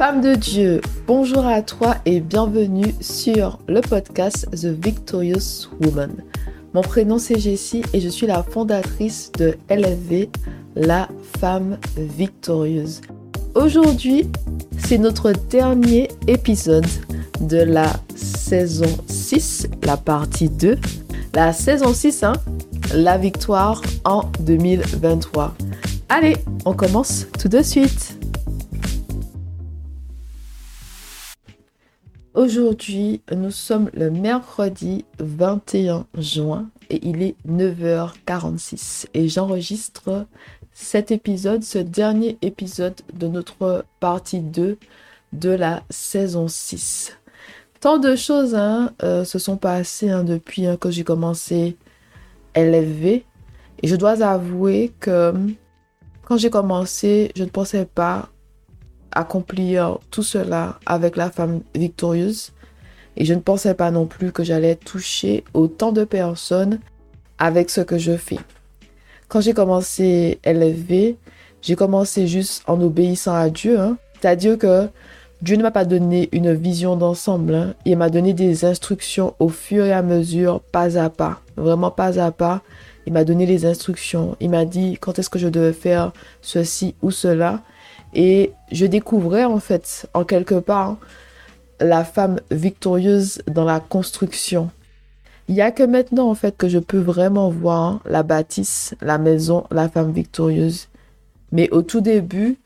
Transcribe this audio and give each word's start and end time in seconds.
Femme 0.00 0.22
de 0.22 0.34
Dieu, 0.34 0.80
bonjour 1.06 1.44
à 1.44 1.60
toi 1.60 1.96
et 2.06 2.20
bienvenue 2.20 2.94
sur 3.02 3.58
le 3.68 3.82
podcast 3.82 4.48
The 4.52 4.64
Victorious 4.64 5.68
Woman. 5.78 6.24
Mon 6.72 6.80
prénom 6.80 7.18
c'est 7.18 7.38
Jessie 7.38 7.82
et 7.92 8.00
je 8.00 8.08
suis 8.08 8.26
la 8.26 8.42
fondatrice 8.42 9.30
de 9.32 9.58
LFV, 9.68 10.30
la 10.74 11.06
femme 11.38 11.76
victorieuse. 11.98 13.02
Aujourd'hui, 13.54 14.26
c'est 14.78 14.96
notre 14.96 15.32
dernier 15.32 16.08
épisode 16.28 16.86
de 17.42 17.58
la 17.58 17.92
saison 18.16 18.96
6, 19.06 19.68
la 19.82 19.98
partie 19.98 20.48
2. 20.48 20.78
La 21.34 21.52
saison 21.52 21.92
6, 21.92 22.22
hein, 22.22 22.32
la 22.94 23.18
victoire 23.18 23.82
en 24.06 24.22
2023. 24.40 25.54
Allez, 26.08 26.38
on 26.64 26.72
commence 26.72 27.26
tout 27.38 27.48
de 27.48 27.60
suite. 27.60 28.19
Aujourd'hui, 32.40 33.20
nous 33.36 33.50
sommes 33.50 33.90
le 33.92 34.10
mercredi 34.10 35.04
21 35.18 36.06
juin 36.16 36.70
et 36.88 37.06
il 37.06 37.22
est 37.22 37.36
9h46 37.46 39.08
et 39.12 39.28
j'enregistre 39.28 40.24
cet 40.72 41.10
épisode, 41.10 41.62
ce 41.62 41.76
dernier 41.76 42.38
épisode 42.40 42.94
de 43.12 43.26
notre 43.26 43.84
partie 44.00 44.40
2 44.40 44.78
de 45.34 45.50
la 45.50 45.82
saison 45.90 46.48
6. 46.48 47.14
Tant 47.78 47.98
de 47.98 48.16
choses 48.16 48.54
hein, 48.54 48.94
euh, 49.02 49.24
se 49.24 49.38
sont 49.38 49.58
passées 49.58 50.08
hein, 50.08 50.24
depuis 50.24 50.64
hein, 50.64 50.78
que 50.78 50.90
j'ai 50.90 51.04
commencé 51.04 51.76
LFV 52.56 53.22
et 53.82 53.86
je 53.86 53.96
dois 53.96 54.22
avouer 54.22 54.94
que 54.98 55.34
quand 56.24 56.38
j'ai 56.38 56.48
commencé, 56.48 57.32
je 57.36 57.44
ne 57.44 57.50
pensais 57.50 57.84
pas 57.84 58.30
accomplir 59.12 59.98
tout 60.10 60.22
cela 60.22 60.78
avec 60.86 61.16
la 61.16 61.30
femme 61.30 61.60
victorieuse. 61.74 62.52
Et 63.16 63.24
je 63.24 63.34
ne 63.34 63.40
pensais 63.40 63.74
pas 63.74 63.90
non 63.90 64.06
plus 64.06 64.32
que 64.32 64.44
j'allais 64.44 64.76
toucher 64.76 65.44
autant 65.52 65.92
de 65.92 66.04
personnes 66.04 66.78
avec 67.38 67.70
ce 67.70 67.80
que 67.80 67.98
je 67.98 68.16
fais. 68.16 68.38
Quand 69.28 69.40
j'ai 69.40 69.54
commencé 69.54 70.38
LFV, 70.44 71.16
j'ai 71.62 71.76
commencé 71.76 72.26
juste 72.26 72.62
en 72.66 72.80
obéissant 72.80 73.34
à 73.34 73.48
Dieu. 73.50 73.78
Hein. 73.78 73.96
C'est-à-dire 74.20 74.58
que 74.58 74.88
Dieu 75.42 75.56
ne 75.56 75.62
m'a 75.62 75.70
pas 75.70 75.84
donné 75.84 76.28
une 76.32 76.52
vision 76.52 76.96
d'ensemble. 76.96 77.54
Hein. 77.54 77.74
Il 77.84 77.96
m'a 77.96 78.10
donné 78.10 78.32
des 78.32 78.64
instructions 78.64 79.34
au 79.38 79.48
fur 79.48 79.84
et 79.84 79.92
à 79.92 80.02
mesure, 80.02 80.60
pas 80.60 80.98
à 80.98 81.10
pas. 81.10 81.40
Vraiment 81.56 81.90
pas 81.90 82.18
à 82.18 82.30
pas. 82.30 82.62
Il 83.06 83.12
m'a 83.12 83.24
donné 83.24 83.46
les 83.46 83.64
instructions. 83.66 84.36
Il 84.40 84.50
m'a 84.50 84.64
dit 84.64 84.98
quand 85.00 85.18
est-ce 85.18 85.30
que 85.30 85.38
je 85.38 85.48
devais 85.48 85.72
faire 85.72 86.12
ceci 86.42 86.94
ou 87.02 87.10
cela? 87.10 87.60
Et 88.14 88.52
je 88.72 88.86
découvrais 88.86 89.44
en 89.44 89.58
fait, 89.60 90.08
en 90.14 90.24
quelque 90.24 90.56
part, 90.56 90.96
la 91.80 92.04
femme 92.04 92.40
victorieuse 92.50 93.42
dans 93.46 93.64
la 93.64 93.80
construction. 93.80 94.70
Il 95.48 95.54
n'y 95.54 95.62
a 95.62 95.72
que 95.72 95.82
maintenant 95.82 96.28
en 96.30 96.34
fait 96.34 96.56
que 96.56 96.68
je 96.68 96.78
peux 96.78 96.98
vraiment 96.98 97.50
voir 97.50 98.00
la 98.04 98.22
bâtisse, 98.22 98.94
la 99.00 99.18
maison, 99.18 99.64
la 99.70 99.88
femme 99.88 100.12
victorieuse. 100.12 100.88
Mais 101.52 101.68
au 101.70 101.82
tout 101.82 102.00
début, 102.00 102.58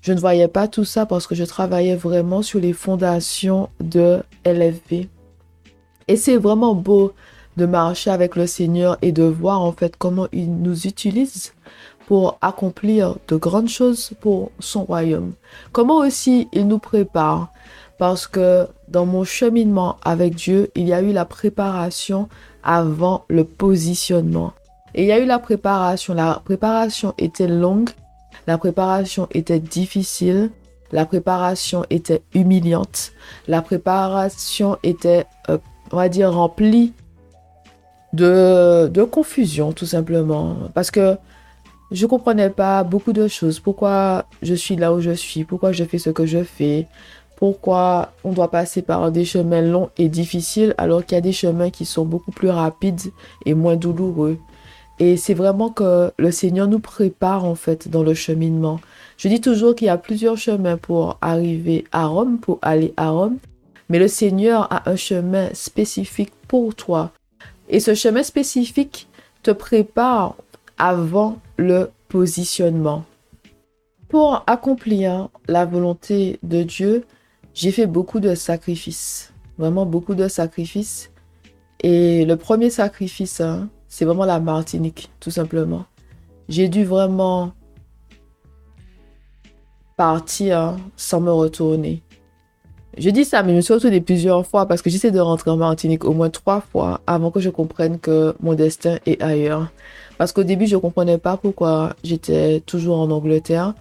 je 0.00 0.12
ne 0.12 0.18
voyais 0.18 0.48
pas 0.48 0.66
tout 0.66 0.84
ça 0.84 1.06
parce 1.06 1.26
que 1.26 1.34
je 1.34 1.44
travaillais 1.44 1.96
vraiment 1.96 2.42
sur 2.42 2.60
les 2.60 2.72
fondations 2.72 3.68
de 3.80 4.22
LFV. 4.44 5.08
Et 6.08 6.16
c'est 6.16 6.36
vraiment 6.36 6.74
beau 6.74 7.12
de 7.56 7.66
marcher 7.66 8.10
avec 8.10 8.36
le 8.36 8.46
Seigneur 8.46 8.98
et 9.00 9.12
de 9.12 9.22
voir 9.22 9.62
en 9.62 9.72
fait 9.72 9.96
comment 9.96 10.26
il 10.32 10.60
nous 10.60 10.86
utilise 10.86 11.52
pour 12.06 12.38
accomplir 12.42 13.16
de 13.28 13.36
grandes 13.36 13.68
choses 13.68 14.12
pour 14.20 14.50
son 14.58 14.84
royaume. 14.84 15.32
Comment 15.72 15.98
aussi 15.98 16.48
il 16.52 16.66
nous 16.68 16.78
prépare? 16.78 17.50
Parce 17.98 18.26
que 18.26 18.66
dans 18.88 19.06
mon 19.06 19.24
cheminement 19.24 19.96
avec 20.04 20.34
Dieu, 20.34 20.70
il 20.74 20.88
y 20.88 20.92
a 20.92 21.00
eu 21.00 21.12
la 21.12 21.24
préparation 21.24 22.28
avant 22.62 23.24
le 23.28 23.44
positionnement. 23.44 24.52
Et 24.94 25.02
il 25.02 25.08
y 25.08 25.12
a 25.12 25.18
eu 25.18 25.26
la 25.26 25.38
préparation. 25.38 26.14
La 26.14 26.40
préparation 26.44 27.14
était 27.18 27.48
longue, 27.48 27.90
la 28.46 28.58
préparation 28.58 29.28
était 29.32 29.60
difficile, 29.60 30.50
la 30.92 31.06
préparation 31.06 31.84
était 31.90 32.22
humiliante, 32.34 33.12
la 33.48 33.62
préparation 33.62 34.76
était, 34.82 35.26
euh, 35.48 35.58
on 35.92 35.96
va 35.96 36.08
dire, 36.08 36.32
remplie 36.32 36.92
de, 38.12 38.88
de 38.88 39.02
confusion, 39.02 39.72
tout 39.72 39.86
simplement. 39.86 40.56
Parce 40.74 40.90
que 40.90 41.16
je 41.94 42.06
comprenais 42.06 42.50
pas 42.50 42.82
beaucoup 42.82 43.12
de 43.12 43.28
choses. 43.28 43.60
Pourquoi 43.60 44.26
je 44.42 44.54
suis 44.54 44.76
là 44.76 44.92
où 44.92 45.00
je 45.00 45.12
suis, 45.12 45.44
pourquoi 45.44 45.72
je 45.72 45.84
fais 45.84 45.98
ce 45.98 46.10
que 46.10 46.26
je 46.26 46.42
fais, 46.42 46.86
pourquoi 47.36 48.12
on 48.24 48.32
doit 48.32 48.50
passer 48.50 48.82
par 48.82 49.10
des 49.12 49.24
chemins 49.24 49.62
longs 49.62 49.90
et 49.96 50.08
difficiles 50.08 50.74
alors 50.76 51.04
qu'il 51.04 51.14
y 51.14 51.18
a 51.18 51.22
des 51.22 51.32
chemins 51.32 51.70
qui 51.70 51.84
sont 51.84 52.04
beaucoup 52.04 52.32
plus 52.32 52.50
rapides 52.50 53.12
et 53.46 53.54
moins 53.54 53.76
douloureux? 53.76 54.38
Et 54.98 55.16
c'est 55.16 55.34
vraiment 55.34 55.70
que 55.70 56.12
le 56.18 56.30
Seigneur 56.30 56.68
nous 56.68 56.78
prépare 56.78 57.44
en 57.44 57.54
fait 57.54 57.88
dans 57.88 58.02
le 58.02 58.14
cheminement. 58.14 58.80
Je 59.16 59.28
dis 59.28 59.40
toujours 59.40 59.74
qu'il 59.74 59.86
y 59.86 59.90
a 59.90 59.98
plusieurs 59.98 60.36
chemins 60.36 60.76
pour 60.76 61.18
arriver 61.20 61.84
à 61.92 62.06
Rome, 62.06 62.38
pour 62.38 62.58
aller 62.62 62.94
à 62.96 63.10
Rome, 63.10 63.38
mais 63.88 63.98
le 63.98 64.08
Seigneur 64.08 64.72
a 64.72 64.88
un 64.90 64.96
chemin 64.96 65.48
spécifique 65.52 66.32
pour 66.48 66.74
toi. 66.74 67.10
Et 67.68 67.80
ce 67.80 67.94
chemin 67.94 68.22
spécifique 68.22 69.08
te 69.42 69.50
prépare 69.50 70.36
avant 70.78 71.38
le 71.56 71.90
positionnement. 72.08 73.04
Pour 74.08 74.44
accomplir 74.46 75.28
la 75.48 75.64
volonté 75.64 76.38
de 76.42 76.62
Dieu, 76.62 77.04
j'ai 77.54 77.72
fait 77.72 77.86
beaucoup 77.86 78.20
de 78.20 78.34
sacrifices, 78.34 79.32
vraiment 79.58 79.86
beaucoup 79.86 80.14
de 80.14 80.28
sacrifices. 80.28 81.10
Et 81.80 82.24
le 82.24 82.36
premier 82.36 82.70
sacrifice, 82.70 83.40
hein, 83.40 83.68
c'est 83.88 84.04
vraiment 84.04 84.24
la 84.24 84.40
Martinique, 84.40 85.10
tout 85.20 85.30
simplement. 85.30 85.84
J'ai 86.48 86.68
dû 86.68 86.84
vraiment 86.84 87.52
partir 89.96 90.76
sans 90.96 91.20
me 91.20 91.30
retourner. 91.30 92.02
Je 92.96 93.10
dis 93.10 93.24
ça, 93.24 93.42
mais 93.42 93.50
je 93.50 93.56
me 93.56 93.60
suis 93.60 93.74
retournée 93.74 94.00
plusieurs 94.00 94.46
fois 94.46 94.66
parce 94.66 94.80
que 94.80 94.88
j'essaie 94.88 95.10
de 95.10 95.18
rentrer 95.18 95.50
en 95.50 95.56
Martinique 95.56 96.04
au 96.04 96.12
moins 96.12 96.30
trois 96.30 96.60
fois 96.60 97.00
avant 97.06 97.30
que 97.30 97.40
je 97.40 97.50
comprenne 97.50 97.98
que 97.98 98.36
mon 98.40 98.54
destin 98.54 98.98
est 99.04 99.20
ailleurs. 99.20 99.72
Parce 100.18 100.32
qu'au 100.32 100.44
début, 100.44 100.66
je 100.66 100.76
ne 100.76 100.80
comprenais 100.80 101.18
pas 101.18 101.36
pourquoi 101.36 101.94
j'étais 102.04 102.60
toujours 102.60 103.00
en 103.00 103.10
Angleterre. 103.10 103.74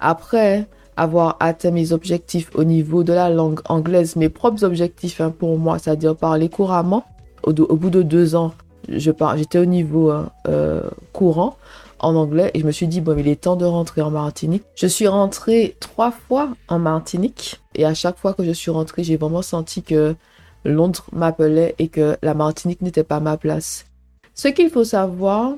Après 0.00 0.66
avoir 0.96 1.36
atteint 1.40 1.70
mes 1.70 1.92
objectifs 1.92 2.50
au 2.54 2.64
niveau 2.64 3.04
de 3.04 3.12
la 3.12 3.30
langue 3.30 3.60
anglaise, 3.68 4.16
mes 4.16 4.28
propres 4.28 4.64
objectifs 4.64 5.20
hein, 5.20 5.30
pour 5.30 5.56
moi, 5.58 5.78
c'est-à-dire 5.78 6.16
parler 6.16 6.48
couramment, 6.48 7.04
au, 7.44 7.52
bout 7.52 7.90
de 7.90 8.02
deux 8.02 8.34
ans, 8.34 8.52
j'étais 8.88 9.58
au 9.58 9.64
niveau 9.64 10.10
hein, 10.10 10.30
euh, 10.48 10.82
courant 11.12 11.56
en 12.00 12.14
anglais 12.16 12.50
et 12.54 12.60
je 12.60 12.66
me 12.66 12.72
suis 12.72 12.88
dit, 12.88 13.00
bon, 13.00 13.16
il 13.16 13.28
est 13.28 13.40
temps 13.40 13.56
de 13.56 13.64
rentrer 13.64 14.02
en 14.02 14.10
Martinique. 14.10 14.64
Je 14.74 14.86
suis 14.86 15.06
rentrée 15.06 15.76
trois 15.80 16.10
fois 16.10 16.50
en 16.66 16.80
Martinique 16.80 17.60
et 17.74 17.84
à 17.84 17.94
chaque 17.94 18.18
fois 18.18 18.34
que 18.34 18.44
je 18.44 18.50
suis 18.50 18.70
rentrée, 18.70 19.04
j'ai 19.04 19.16
vraiment 19.16 19.42
senti 19.42 19.82
que 19.82 20.16
Londres 20.64 21.06
m'appelait 21.12 21.76
et 21.78 21.88
que 21.88 22.16
la 22.22 22.34
Martinique 22.34 22.82
n'était 22.82 23.04
pas 23.04 23.20
ma 23.20 23.36
place. 23.36 23.86
Ce 24.34 24.48
qu'il 24.48 24.70
faut 24.70 24.84
savoir, 24.84 25.54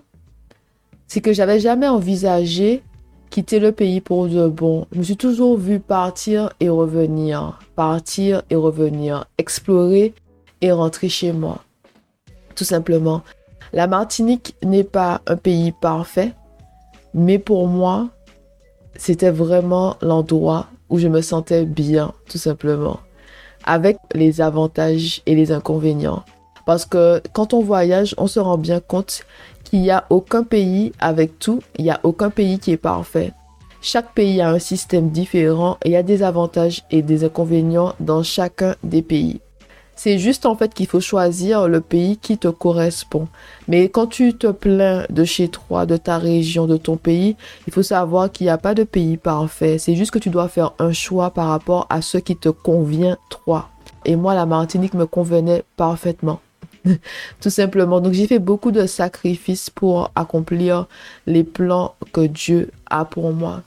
c'est 1.11 1.21
que 1.21 1.33
j'avais 1.33 1.59
jamais 1.59 1.89
envisagé 1.89 2.85
quitter 3.31 3.59
le 3.59 3.73
pays 3.73 4.01
pour 4.01 4.29
de 4.29 4.47
bon. 4.47 4.87
Je 4.93 4.99
me 5.01 5.03
suis 5.03 5.17
toujours 5.17 5.59
vu 5.59 5.81
partir 5.81 6.51
et 6.61 6.69
revenir, 6.69 7.59
partir 7.75 8.43
et 8.49 8.55
revenir, 8.55 9.27
explorer 9.37 10.15
et 10.61 10.71
rentrer 10.71 11.09
chez 11.09 11.33
moi. 11.33 11.65
Tout 12.55 12.63
simplement. 12.63 13.23
La 13.73 13.89
Martinique 13.89 14.55
n'est 14.63 14.85
pas 14.85 15.21
un 15.27 15.35
pays 15.35 15.73
parfait, 15.73 16.33
mais 17.13 17.41
pour 17.41 17.67
moi, 17.67 18.11
c'était 18.95 19.33
vraiment 19.33 19.97
l'endroit 20.03 20.69
où 20.91 20.99
je 21.01 21.09
me 21.09 21.23
sentais 21.23 21.65
bien, 21.65 22.13
tout 22.29 22.39
simplement, 22.39 23.01
avec 23.65 23.97
les 24.15 24.41
avantages 24.41 25.23
et 25.27 25.35
les 25.35 25.51
inconvénients. 25.51 26.25
Parce 26.67 26.85
que 26.85 27.21
quand 27.33 27.53
on 27.53 27.63
voyage, 27.63 28.15
on 28.17 28.29
se 28.29 28.39
rend 28.39 28.59
bien 28.59 28.79
compte 28.79 29.25
qu'il 29.71 29.83
n'y 29.83 29.91
a 29.91 30.05
aucun 30.11 30.43
pays 30.43 30.93
avec 30.99 31.39
tout, 31.39 31.61
il 31.79 31.85
n'y 31.85 31.91
a 31.91 32.01
aucun 32.03 32.31
pays 32.31 32.59
qui 32.59 32.73
est 32.73 32.77
parfait. 32.77 33.33
Chaque 33.81 34.13
pays 34.15 34.41
a 34.41 34.51
un 34.51 34.59
système 34.59 35.11
différent 35.11 35.79
et 35.85 35.91
il 35.91 35.93
y 35.93 35.97
a 35.97 36.03
des 36.03 36.23
avantages 36.25 36.83
et 36.91 37.03
des 37.03 37.25
inconvénients 37.25 37.95
dans 38.01 38.25
chacun 38.25 38.75
des 38.83 39.01
pays. 39.01 39.41
C'est 39.95 40.19
juste 40.19 40.45
en 40.45 40.57
fait 40.57 40.75
qu'il 40.75 40.87
faut 40.87 41.01
choisir 41.01 41.69
le 41.69 41.81
pays 41.81 42.17
qui 42.17 42.37
te 42.37 42.49
correspond. 42.49 43.29
Mais 43.69 43.89
quand 43.89 44.07
tu 44.07 44.35
te 44.35 44.49
plains 44.49 45.05
de 45.09 45.25
chez 45.25 45.49
toi, 45.49 45.87
de 45.87 45.97
ta 45.97 46.19
région, 46.19 46.67
de 46.67 46.77
ton 46.77 46.97
pays, 46.97 47.37
il 47.67 47.73
faut 47.73 47.83
savoir 47.83 48.33
qu'il 48.33 48.47
n'y 48.47 48.51
a 48.51 48.59
pas 48.59 48.75
de 48.75 48.83
pays 48.83 49.19
parfait. 49.19 49.79
C'est 49.79 49.95
juste 49.95 50.11
que 50.11 50.19
tu 50.19 50.31
dois 50.31 50.49
faire 50.49 50.73
un 50.79 50.93
choix 50.93 51.31
par 51.31 51.49
rapport 51.49 51.87
à 51.91 52.03
ce 52.03 52.19
qui 52.19 52.35
te 52.35 52.49
convient 52.49 53.19
toi. 53.29 53.69
Et 54.05 54.17
moi, 54.17 54.35
la 54.35 54.47
Martinique 54.47 54.95
me 54.95 55.07
convenait 55.07 55.65
parfaitement. 55.77 56.41
Tout 57.41 57.51
simplement. 57.51 58.01
Donc 58.01 58.13
j'ai 58.13 58.27
fait 58.27 58.39
beaucoup 58.39 58.71
de 58.71 58.87
sacrifices 58.87 59.71
pour 59.71 60.11
accomplir 60.15 60.87
les 61.27 61.45
plans 61.45 61.95
que 62.13 62.27
Dieu 62.27 62.71
a 62.89 63.05
pour 63.05 63.33
moi. 63.33 63.63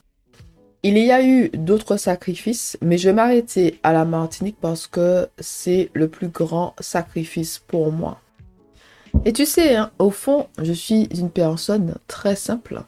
Il 0.85 0.97
y 0.97 1.11
a 1.11 1.23
eu 1.25 1.49
d'autres 1.49 1.95
sacrifices, 1.95 2.77
mais 2.81 2.97
je 2.97 3.07
vais 3.07 3.13
m'arrêter 3.13 3.79
à 3.83 3.93
la 3.93 4.03
Martinique 4.03 4.57
parce 4.59 4.85
que 4.85 5.29
c'est 5.39 5.89
le 5.93 6.09
plus 6.09 6.27
grand 6.27 6.75
sacrifice 6.79 7.59
pour 7.65 7.91
moi. 7.93 8.19
Et 9.25 9.31
tu 9.31 9.45
sais, 9.45 9.75
hein, 9.75 9.91
au 9.97 10.09
fond, 10.09 10.47
je 10.61 10.73
suis 10.73 11.03
une 11.17 11.29
personne 11.29 11.95
très 12.07 12.35
simple. 12.35 12.83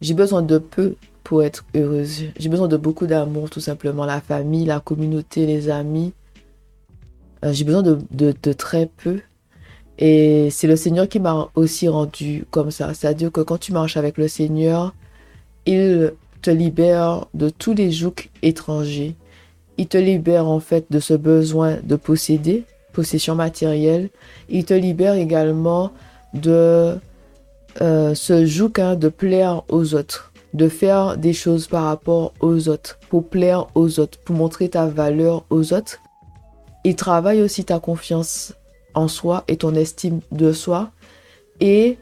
J'ai 0.00 0.14
besoin 0.14 0.42
de 0.42 0.58
peu 0.58 0.96
pour 1.22 1.42
être 1.42 1.64
heureuse. 1.74 2.24
J'ai 2.38 2.48
besoin 2.48 2.68
de 2.68 2.76
beaucoup 2.76 3.06
d'amour, 3.06 3.50
tout 3.50 3.60
simplement. 3.60 4.04
La 4.04 4.20
famille, 4.20 4.64
la 4.64 4.80
communauté, 4.80 5.46
les 5.46 5.70
amis. 5.70 6.12
Euh, 7.44 7.52
j'ai 7.52 7.64
besoin 7.64 7.82
de, 7.82 7.98
de, 8.10 8.52
très 8.52 8.86
peu. 8.86 9.20
Et 9.98 10.48
c'est 10.50 10.66
le 10.66 10.76
Seigneur 10.76 11.08
qui 11.08 11.20
m'a 11.20 11.48
aussi 11.54 11.88
rendu 11.88 12.44
comme 12.50 12.70
ça. 12.70 12.92
C'est-à-dire 12.92 13.32
que 13.32 13.40
quand 13.40 13.58
tu 13.58 13.72
marches 13.72 13.96
avec 13.96 14.18
le 14.18 14.28
Seigneur, 14.28 14.94
il 15.64 16.12
te 16.42 16.50
libère 16.50 17.26
de 17.34 17.48
tous 17.48 17.72
les 17.72 17.90
jougs 17.90 18.28
étrangers. 18.42 19.14
Il 19.78 19.88
te 19.88 19.98
libère 19.98 20.46
en 20.46 20.60
fait 20.60 20.86
de 20.90 21.00
ce 21.00 21.14
besoin 21.14 21.78
de 21.82 21.96
posséder, 21.96 22.64
possession 22.92 23.34
matérielle. 23.34 24.10
Il 24.48 24.64
te 24.64 24.74
libère 24.74 25.14
également 25.14 25.92
de 26.34 26.96
euh, 27.80 28.14
ce 28.14 28.46
joug 28.46 28.72
hein, 28.78 28.96
de 28.96 29.08
plaire 29.08 29.62
aux 29.68 29.94
autres, 29.94 30.32
de 30.54 30.68
faire 30.68 31.16
des 31.16 31.32
choses 31.32 31.66
par 31.66 31.84
rapport 31.84 32.32
aux 32.40 32.68
autres, 32.68 32.98
pour 33.08 33.28
plaire 33.28 33.66
aux 33.74 33.98
autres, 33.98 34.18
pour 34.18 34.36
montrer 34.36 34.68
ta 34.68 34.86
valeur 34.86 35.44
aux 35.50 35.72
autres. 35.72 35.98
Il 36.84 36.96
travaille 36.96 37.42
aussi 37.42 37.64
ta 37.64 37.80
confiance 37.80 38.54
en 38.96 39.06
soi 39.06 39.44
et 39.46 39.56
ton 39.56 39.74
estime 39.76 40.20
de 40.32 40.52
soi. 40.52 40.90
Et 41.60 41.96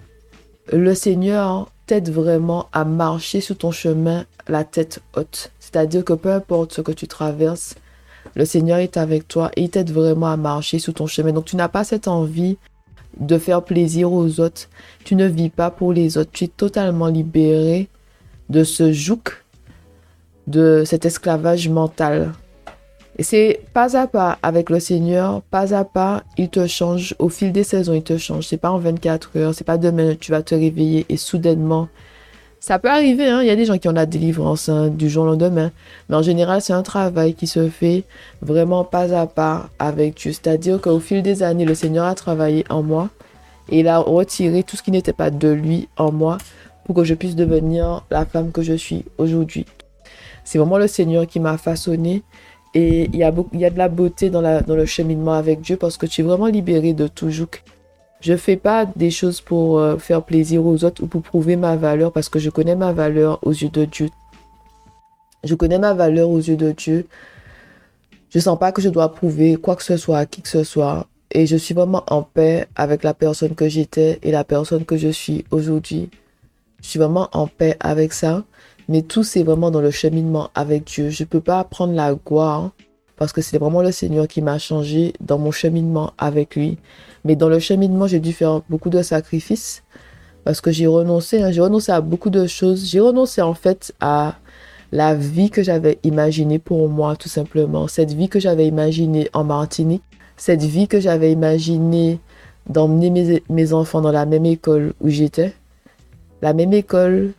le 0.73 0.95
Seigneur 0.95 1.71
t'aide 1.87 2.11
vraiment 2.11 2.69
à 2.73 2.85
marcher 2.85 3.43
sur 3.43 3.59
ton 3.59 3.71
chemin 3.71 4.25
la 4.49 4.65
tête 4.65 5.03
haute. 5.15 5.51
C'est-à-dire 5.61 6.05
que 6.05 6.15
peu 6.15 6.33
importe 6.33 6.73
ce 6.73 6.81
que 6.81 6.93
tu 6.93 7.07
traverses, 7.07 7.75
le 8.35 8.47
Seigneur 8.47 8.79
est 8.79 8.97
avec 8.97 9.29
toi 9.29 9.51
et 9.57 9.63
il 9.63 9.71
t'aide 9.71 9.91
vraiment 9.91 10.29
à 10.29 10.37
marcher 10.37 10.79
sur 10.79 10.95
ton 10.95 11.07
chemin. 11.07 11.33
Donc 11.33 11.45
tu 11.45 11.57
n'as 11.57 11.69
pas 11.69 11.85
cette 11.85 12.09
envie 12.09 12.57
de 13.19 13.39
faire 13.39 13.63
plaisir 13.63 14.13
aux 14.13 14.41
autres. 14.41 14.69
Tu 15.05 15.15
ne 15.15 15.27
vis 15.27 15.51
pas 15.51 15.71
pour 15.71 15.93
les 15.93 16.17
autres. 16.17 16.31
Tu 16.33 16.45
es 16.45 16.49
totalement 16.49 17.09
libéré 17.09 17.89
de 18.49 18.65
ce 18.65 18.93
joug, 18.93 19.23
de 20.47 20.85
cet 20.87 21.05
esclavage 21.05 21.69
mental. 21.69 22.33
Et 23.17 23.23
c'est 23.23 23.61
pas 23.73 23.97
à 23.97 24.07
pas 24.07 24.39
avec 24.43 24.71
le 24.71 24.81
Seigneur, 24.81 25.43
pas 25.43 25.75
à 25.75 25.85
pas, 25.85 26.25
il 26.37 26.49
te 26.49 26.67
change. 26.67 27.15
Au 27.19 27.29
fil 27.29 27.53
des 27.53 27.65
saisons, 27.65 27.95
il 27.95 28.03
te 28.03 28.19
change. 28.19 28.47
C'est 28.47 28.57
pas 28.57 28.71
en 28.71 28.79
24 28.79 29.39
heures, 29.39 29.55
c'est 29.55 29.65
pas 29.65 29.79
demain, 29.79 30.15
tu 30.19 30.33
vas 30.33 30.43
te 30.43 30.55
réveiller 30.55 31.07
et 31.09 31.17
soudainement, 31.17 31.89
ça 32.67 32.79
peut 32.79 32.89
arriver, 32.89 33.29
hein. 33.29 33.43
il 33.43 33.47
y 33.47 33.51
a 33.51 33.57
des 33.57 33.67
gens 33.67 33.77
qui 33.77 33.89
ont 33.89 33.93
la 33.93 34.07
délivrance 34.07 34.71
hein, 34.71 34.89
du 34.89 35.11
jour 35.11 35.25
au 35.25 35.27
lendemain. 35.27 35.71
Mais 36.09 36.17
en 36.17 36.23
général, 36.23 36.63
c'est 36.63 36.73
un 36.73 36.83
travail 36.83 37.35
qui 37.35 37.47
se 37.47 37.69
fait 37.69 38.05
vraiment 38.41 38.85
pas 38.85 39.15
à 39.15 39.27
pas 39.27 39.69
avec 39.79 40.15
Dieu. 40.15 40.33
C'est-à-dire 40.33 40.81
qu'au 40.81 40.99
fil 40.99 41.23
des 41.23 41.43
années, 41.43 41.67
le 41.67 41.75
Seigneur 41.75 42.07
a 42.07 42.15
travaillé 42.15 42.65
en 42.71 42.83
moi 42.83 43.11
et 43.69 43.81
il 43.81 43.87
a 43.87 43.99
retiré 43.99 44.63
tout 44.63 44.79
ce 44.79 44.83
qui 44.83 44.93
n'était 44.93 45.13
pas 45.13 45.31
de 45.31 45.49
lui 45.49 45.91
en 45.99 46.11
moi 46.11 46.39
pour 46.87 46.95
que 46.95 47.05
je 47.05 47.13
puisse 47.13 47.37
devenir 47.37 48.07
la 48.11 48.25
femme 48.25 48.51
que 48.51 48.63
je 48.63 48.73
suis 48.73 49.05
aujourd'hui. 49.19 49.67
C'est 50.43 50.57
vraiment 50.57 50.79
le 50.79 50.87
Seigneur 50.87 51.27
qui 51.27 51.41
m'a 51.41 51.59
façonné 51.59 52.23
et 52.75 53.05
il 53.05 53.17
y, 53.17 53.23
a 53.23 53.31
beaucoup, 53.31 53.51
il 53.53 53.61
y 53.61 53.65
a 53.65 53.71
de 53.71 53.79
la 53.79 53.89
beauté 53.89 54.31
dans, 54.31 54.41
le 54.41 54.87
cheminement 54.87 55.35
avec 55.35 55.61
Dieu 55.61 55.77
parce 55.77 55.97
que 55.97 56.07
tu 56.07 56.23
es 56.23 56.25
vraiment 56.25 56.47
libéré 56.47 56.93
de 56.93 57.07
tout 57.07 57.31
joug. 57.31 57.49
Je 58.21 58.37
fais 58.37 58.57
pas 58.57 58.85
des 58.85 59.11
choses 59.11 59.41
pour 59.41 59.79
euh, 59.79 59.97
faire 59.97 60.23
plaisir 60.23 60.67
aux 60.67 60.83
autres 60.85 61.05
ou 61.05 61.07
pour 61.07 61.23
prouver 61.23 61.57
ma 61.57 61.77
valeur 61.77 62.11
parce 62.11 62.29
que 62.29 62.39
je 62.41 62.51
connais 62.51 62.75
ma 62.75 62.93
valeur 62.93 63.39
aux 63.43 63.53
yeux 63.53 63.69
de 63.69 63.85
Dieu. 63.85 64.09
Je 65.45 65.55
connais 65.55 65.79
ma 65.79 65.95
valeur 65.95 66.31
aux 66.31 66.39
yeux 66.39 66.57
de 66.57 66.73
Dieu. 66.73 67.07
Je 68.31 68.41
sens 68.41 68.59
pas 68.59 68.73
que 68.73 68.83
je 68.83 68.89
dois 68.89 69.15
prouver 69.15 69.55
quoi 69.57 69.77
que 69.77 69.85
ce 69.85 69.97
soit 69.97 70.19
à 70.19 70.27
qui 70.27 70.43
que 70.43 70.49
ce 70.49 70.65
soit. 70.65 71.07
Et 71.31 71.47
je 71.47 71.57
suis 71.57 71.75
vraiment 71.75 72.03
en 72.09 72.23
paix 72.23 72.67
avec 72.75 73.05
la 73.05 73.15
personne 73.15 73.55
que 73.55 73.69
j'étais 73.69 74.19
et 74.23 74.33
la 74.33 74.43
personne 74.43 74.85
que 74.85 74.97
je 74.97 75.09
suis 75.09 75.45
aujourd'hui. 75.53 76.11
Je 76.83 76.89
suis 76.89 76.99
vraiment 76.99 77.29
en 77.33 77.47
paix 77.47 77.77
avec 77.79 78.13
ça. 78.13 78.43
Mais 78.89 79.03
tout, 79.03 79.23
c'est 79.23 79.43
vraiment 79.43 79.71
dans 79.71 79.81
le 79.81 79.91
cheminement 79.91 80.51
avec 80.55 80.85
Dieu. 80.85 81.11
Je 81.11 81.23
ne 81.23 81.29
peux 81.29 81.41
pas 81.41 81.65
prendre 81.65 81.95
la 81.95 82.15
gloire 82.15 82.71
parce 83.17 83.33
que 83.33 83.41
c'est 83.41 83.59
vraiment 83.59 83.83
le 83.83 83.93
Seigneur 83.93 84.29
qui 84.29 84.43
m'a 84.43 84.59
changé 84.59 85.13
dans 85.21 85.39
mon 85.39 85.51
cheminement 85.51 86.13
avec 86.19 86.57
lui. 86.57 86.79
Mais 87.25 87.37
dans 87.37 87.49
le 87.49 87.59
cheminement, 87.59 88.07
j'ai 88.07 88.21
dû 88.21 88.33
faire 88.33 88.61
beaucoup 88.69 88.91
de 88.91 89.03
sacrifices 89.03 89.83
parce 90.45 90.61
que 90.61 90.71
j'ai 90.71 90.87
renoncé, 90.87 91.43
hein. 91.43 91.51
j'ai 91.51 91.63
renoncé 91.63 91.91
à 91.91 92.01
beaucoup 92.01 92.31
de 92.31 92.47
choses. 92.47 92.87
J'ai 92.87 93.01
renoncé 93.01 93.41
en 93.41 93.55
fait 93.55 93.95
à 94.01 94.37
la 94.93 95.15
vie 95.15 95.51
que 95.51 95.63
j'avais 95.63 95.99
imaginée 96.05 96.59
pour 96.59 96.89
moi, 96.89 97.17
tout 97.17 97.29
simplement. 97.29 97.89
Cette 97.89 98.13
vie 98.13 98.29
que 98.29 98.39
j'avais 98.39 98.67
imaginée 98.67 99.29
en 99.33 99.45
Martinique, 99.45 100.03
cette 100.37 100.63
vie 100.63 100.87
que 100.87 101.01
j'avais 101.01 101.33
imaginée 101.33 102.19
d'emmener 102.69 103.43
mes 103.49 103.73
enfants 103.73 104.01
dans 104.01 104.13
la 104.13 104.27
même 104.27 104.47
école 104.47 104.95
où 105.01 105.09
j'étais. 105.09 105.55
La 106.43 106.53
même 106.53 106.73
école, 106.73 107.33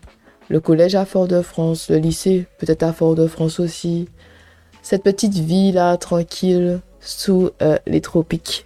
le 0.50 0.60
collège 0.60 0.96
à 0.96 1.06
Fort-de-France, 1.06 1.90
le 1.90 1.98
lycée 1.98 2.48
peut-être 2.60 2.84
à 2.84 2.94
Fort-de-France 2.94 3.60
aussi, 3.60 4.08
cette 4.82 5.04
petite 5.04 5.34
vie 5.34 5.72
là, 5.72 5.98
tranquille, 5.98 6.80
sous 7.00 7.50
euh, 7.62 7.78
les 7.88 8.02
tropiques. 8.02 8.66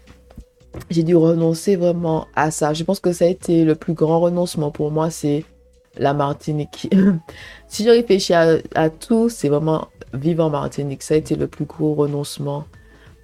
J'ai 0.90 1.04
dû 1.04 1.16
renoncer 1.16 1.76
vraiment 1.76 2.28
à 2.36 2.52
ça. 2.52 2.74
Je 2.74 2.84
pense 2.84 3.00
que 3.00 3.12
ça 3.12 3.26
a 3.26 3.28
été 3.28 3.64
le 3.64 3.76
plus 3.76 3.94
grand 3.94 4.20
renoncement 4.20 4.72
pour 4.72 4.92
moi, 4.92 5.10
c'est 5.10 5.46
la 5.98 6.14
Martinique. 6.14 6.90
si 7.68 7.84
je 7.84 7.90
réfléchis 7.90 8.34
à, 8.34 8.58
à 8.76 8.90
tout, 8.90 9.30
c'est 9.30 9.50
vraiment 9.50 9.88
vivre 10.14 10.44
en 10.44 10.50
Martinique. 10.50 11.04
Ça 11.04 11.14
a 11.14 11.18
été 11.18 11.36
le 11.36 11.48
plus 11.48 11.66
gros 11.66 11.94
renoncement 11.94 12.66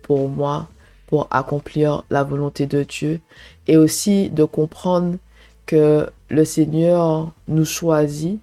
pour 0.02 0.30
moi, 0.30 0.68
pour 1.08 1.28
accomplir 1.32 2.04
la 2.10 2.24
volonté 2.24 2.66
de 2.66 2.84
Dieu. 2.84 3.20
Et 3.68 3.78
aussi 3.78 4.30
de 4.30 4.44
comprendre 4.44 5.18
que 5.66 6.10
le 6.30 6.46
Seigneur 6.46 7.32
nous 7.48 7.66
choisit. 7.66 8.40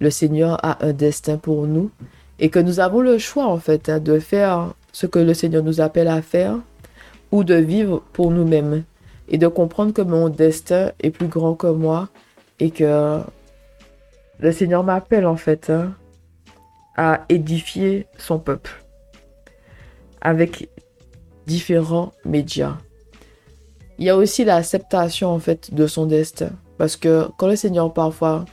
Le 0.00 0.10
Seigneur 0.10 0.58
a 0.64 0.84
un 0.84 0.92
destin 0.92 1.36
pour 1.36 1.66
nous 1.66 1.90
et 2.38 2.48
que 2.48 2.58
nous 2.58 2.80
avons 2.80 3.00
le 3.00 3.18
choix 3.18 3.46
en 3.46 3.58
fait 3.58 3.88
hein, 3.88 4.00
de 4.00 4.18
faire 4.18 4.74
ce 4.92 5.06
que 5.06 5.18
le 5.18 5.32
Seigneur 5.32 5.62
nous 5.62 5.80
appelle 5.80 6.08
à 6.08 6.22
faire 6.22 6.58
ou 7.30 7.44
de 7.44 7.54
vivre 7.54 8.02
pour 8.12 8.30
nous-mêmes 8.30 8.82
et 9.28 9.38
de 9.38 9.46
comprendre 9.46 9.92
que 9.92 10.02
mon 10.02 10.28
destin 10.28 10.90
est 11.00 11.10
plus 11.10 11.28
grand 11.28 11.54
que 11.54 11.68
moi 11.68 12.08
et 12.58 12.70
que 12.70 13.20
le 14.40 14.52
Seigneur 14.52 14.82
m'appelle 14.82 15.24
en 15.24 15.36
fait 15.36 15.70
hein, 15.70 15.94
à 16.96 17.24
édifier 17.28 18.06
son 18.18 18.38
peuple 18.38 18.82
avec 20.20 20.68
différents 21.46 22.12
médias. 22.24 22.76
Il 23.98 24.04
y 24.04 24.10
a 24.10 24.16
aussi 24.16 24.44
l'acceptation 24.44 25.30
en 25.30 25.38
fait 25.38 25.74
de 25.74 25.86
son 25.86 26.06
destin. 26.06 26.50
Parce 26.78 26.96
que 26.96 27.28
quand 27.36 27.46
le 27.46 27.56
Seigneur 27.56 27.92
parfois 27.92 28.44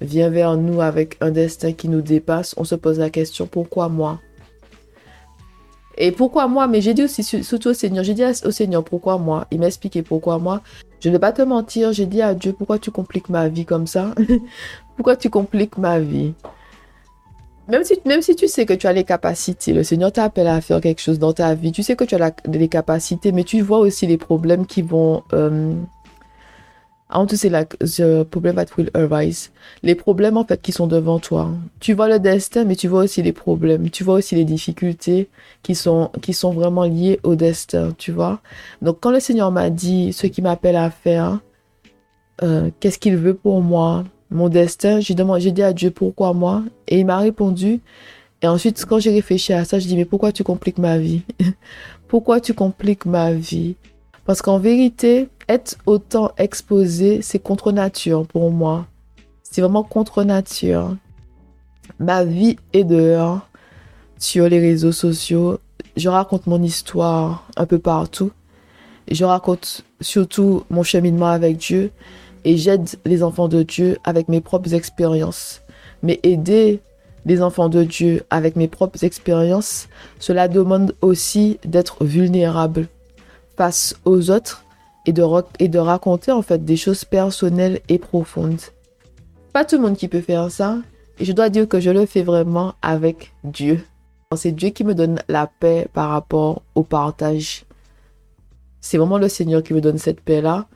vient 0.00 0.30
vers 0.30 0.56
nous 0.56 0.80
avec 0.80 1.16
un 1.20 1.30
destin 1.30 1.72
qui 1.72 1.88
nous 1.88 2.02
dépasse, 2.02 2.54
on 2.56 2.64
se 2.64 2.74
pose 2.74 2.98
la 2.98 3.10
question 3.10 3.46
pourquoi 3.46 3.88
moi? 3.88 4.20
Et 5.96 6.12
pourquoi 6.12 6.48
moi? 6.48 6.66
Mais 6.66 6.80
j'ai 6.80 6.94
dit 6.94 7.04
aussi 7.04 7.22
surtout 7.22 7.68
au 7.68 7.74
Seigneur, 7.74 8.04
j'ai 8.04 8.14
dit 8.14 8.24
au 8.44 8.50
Seigneur 8.50 8.84
pourquoi 8.84 9.18
moi? 9.18 9.46
Il 9.50 9.60
m'a 9.60 9.66
expliqué 9.66 10.02
pourquoi 10.02 10.38
moi. 10.38 10.60
Je 11.00 11.08
ne 11.08 11.14
vais 11.14 11.20
pas 11.20 11.32
te 11.32 11.42
mentir, 11.42 11.92
j'ai 11.92 12.06
dit 12.06 12.22
à 12.22 12.34
Dieu 12.34 12.52
pourquoi 12.52 12.78
tu 12.78 12.90
compliques 12.90 13.28
ma 13.28 13.48
vie 13.48 13.64
comme 13.64 13.86
ça? 13.86 14.14
Pourquoi 14.96 15.16
tu 15.16 15.28
compliques 15.28 15.76
ma 15.76 15.98
vie? 15.98 16.34
Même 17.68 17.84
si, 17.84 17.98
même 18.04 18.22
si 18.22 18.36
tu 18.36 18.48
sais 18.48 18.66
que 18.66 18.74
tu 18.74 18.86
as 18.86 18.92
les 18.92 19.04
capacités, 19.04 19.72
le 19.72 19.82
Seigneur 19.82 20.12
t'appelle 20.12 20.48
à 20.48 20.60
faire 20.60 20.80
quelque 20.80 21.00
chose 21.00 21.18
dans 21.18 21.32
ta 21.32 21.54
vie, 21.54 21.72
tu 21.72 21.82
sais 21.82 21.96
que 21.96 22.04
tu 22.04 22.14
as 22.14 22.32
les 22.46 22.68
capacités, 22.68 23.32
mais 23.32 23.44
tu 23.44 23.60
vois 23.60 23.78
aussi 23.78 24.06
les 24.06 24.18
problèmes 24.18 24.66
qui 24.66 24.82
vont 24.82 25.22
euh, 25.32 25.74
I 27.10 27.18
want 27.18 27.28
to 27.28 27.36
say 27.36 27.48
like 27.48 27.78
the 27.78 28.24
problem 28.24 28.56
that 28.56 28.76
will 28.76 28.90
arise. 28.94 29.50
Les 29.82 29.94
problèmes 29.94 30.36
en 30.36 30.44
fait 30.44 30.60
qui 30.60 30.72
sont 30.72 30.86
devant 30.86 31.20
toi. 31.20 31.50
Tu 31.78 31.92
vois 31.92 32.08
le 32.08 32.18
destin, 32.18 32.64
mais 32.64 32.76
tu 32.76 32.88
vois 32.88 33.04
aussi 33.04 33.22
les 33.22 33.32
problèmes. 33.32 33.90
Tu 33.90 34.02
vois 34.02 34.14
aussi 34.14 34.34
les 34.34 34.44
difficultés 34.44 35.28
qui 35.62 35.74
sont 35.74 36.10
qui 36.22 36.32
sont 36.32 36.52
vraiment 36.52 36.84
liées 36.84 37.20
au 37.22 37.36
destin. 37.36 37.92
Tu 37.98 38.10
vois. 38.10 38.40
Donc 38.82 38.98
quand 39.00 39.10
le 39.10 39.20
Seigneur 39.20 39.52
m'a 39.52 39.70
dit 39.70 40.12
ce 40.12 40.26
qu'il 40.26 40.44
m'appelle 40.44 40.76
à 40.76 40.90
faire, 40.90 41.40
euh, 42.42 42.70
qu'est-ce 42.80 42.98
qu'il 42.98 43.16
veut 43.16 43.34
pour 43.34 43.60
moi, 43.60 44.04
mon 44.30 44.48
destin, 44.48 45.00
j'ai 45.00 45.14
demandé, 45.14 45.52
dit 45.52 45.62
à 45.62 45.72
Dieu 45.72 45.90
pourquoi 45.90 46.32
moi, 46.32 46.62
et 46.88 47.00
il 47.00 47.06
m'a 47.06 47.18
répondu. 47.18 47.80
Et 48.42 48.46
ensuite 48.46 48.84
quand 48.84 48.98
j'ai 48.98 49.10
réfléchi 49.10 49.52
à 49.52 49.64
ça, 49.64 49.78
je 49.78 49.86
dis 49.86 49.96
mais 49.96 50.04
pourquoi 50.04 50.32
tu 50.32 50.44
compliques 50.44 50.78
ma 50.78 50.98
vie? 50.98 51.22
Pourquoi 52.08 52.40
tu 52.40 52.54
compliques 52.54 53.06
ma 53.06 53.32
vie? 53.32 53.74
Parce 54.24 54.40
qu'en 54.40 54.58
vérité, 54.58 55.28
être 55.48 55.76
autant 55.84 56.30
exposé, 56.36 57.22
c'est 57.22 57.40
contre 57.40 57.72
nature 57.72 58.24
pour 58.26 58.52
moi. 58.52 58.86
C'est 59.42 59.62
vraiment 59.62 59.82
contre 59.82 60.22
nature. 60.22 60.96
Ma 61.98 62.24
vie 62.24 62.56
est 62.72 62.84
dehors, 62.84 63.48
sur 64.18 64.48
les 64.48 64.58
réseaux 64.58 64.92
sociaux. 64.92 65.58
Je 65.96 66.08
raconte 66.08 66.46
mon 66.46 66.62
histoire 66.62 67.46
un 67.56 67.66
peu 67.66 67.78
partout. 67.78 68.32
Je 69.10 69.24
raconte 69.24 69.84
surtout 70.00 70.64
mon 70.70 70.82
cheminement 70.82 71.28
avec 71.28 71.58
Dieu 71.58 71.90
et 72.44 72.56
j'aide 72.56 72.88
les 73.04 73.22
enfants 73.22 73.48
de 73.48 73.62
Dieu 73.62 73.98
avec 74.04 74.28
mes 74.28 74.40
propres 74.40 74.74
expériences. 74.74 75.62
Mais 76.02 76.20
aider 76.22 76.80
des 77.24 77.42
enfants 77.42 77.68
de 77.68 77.84
Dieu 77.84 78.24
avec 78.30 78.56
mes 78.56 78.68
propres 78.68 79.04
expériences, 79.04 79.88
cela 80.18 80.48
demande 80.48 80.94
aussi 81.00 81.58
d'être 81.64 82.04
vulnérable 82.04 82.88
face 83.56 83.96
aux 84.04 84.30
autres 84.30 84.64
et 85.06 85.12
de, 85.12 85.24
et 85.58 85.68
de 85.68 85.78
raconter 85.78 86.32
en 86.32 86.42
fait 86.42 86.64
des 86.64 86.76
choses 86.76 87.04
personnelles 87.04 87.80
et 87.88 87.98
profondes. 87.98 88.60
Pas 89.52 89.64
tout 89.64 89.76
le 89.76 89.82
monde 89.82 89.96
qui 89.96 90.08
peut 90.08 90.20
faire 90.20 90.50
ça, 90.50 90.78
et 91.18 91.24
je 91.24 91.32
dois 91.32 91.48
dire 91.48 91.68
que 91.68 91.80
je 91.80 91.90
le 91.90 92.06
fais 92.06 92.22
vraiment 92.22 92.74
avec 92.82 93.32
Dieu. 93.44 93.84
C'est 94.36 94.52
Dieu 94.52 94.70
qui 94.70 94.82
me 94.82 94.94
donne 94.94 95.20
la 95.28 95.46
paix 95.46 95.86
par 95.92 96.10
rapport 96.10 96.62
au 96.74 96.82
partage. 96.82 97.64
C'est 98.80 98.98
vraiment 98.98 99.18
le 99.18 99.28
Seigneur 99.28 99.62
qui 99.62 99.74
me 99.74 99.80
donne 99.80 99.98
cette 99.98 100.20
paix-là. 100.20 100.66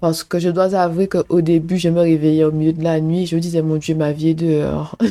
Parce 0.00 0.24
que 0.24 0.38
je 0.38 0.48
dois 0.48 0.74
avouer 0.74 1.08
qu'au 1.08 1.42
début, 1.42 1.76
je 1.76 1.90
me 1.90 2.00
réveillais 2.00 2.44
au 2.44 2.52
milieu 2.52 2.72
de 2.72 2.82
la 2.82 3.00
nuit. 3.00 3.26
Je 3.26 3.36
me 3.36 3.40
disais, 3.40 3.60
mon 3.60 3.76
Dieu, 3.76 3.94
ma 3.94 4.12
vie 4.12 4.30
est 4.30 4.34
dehors. 4.34 4.96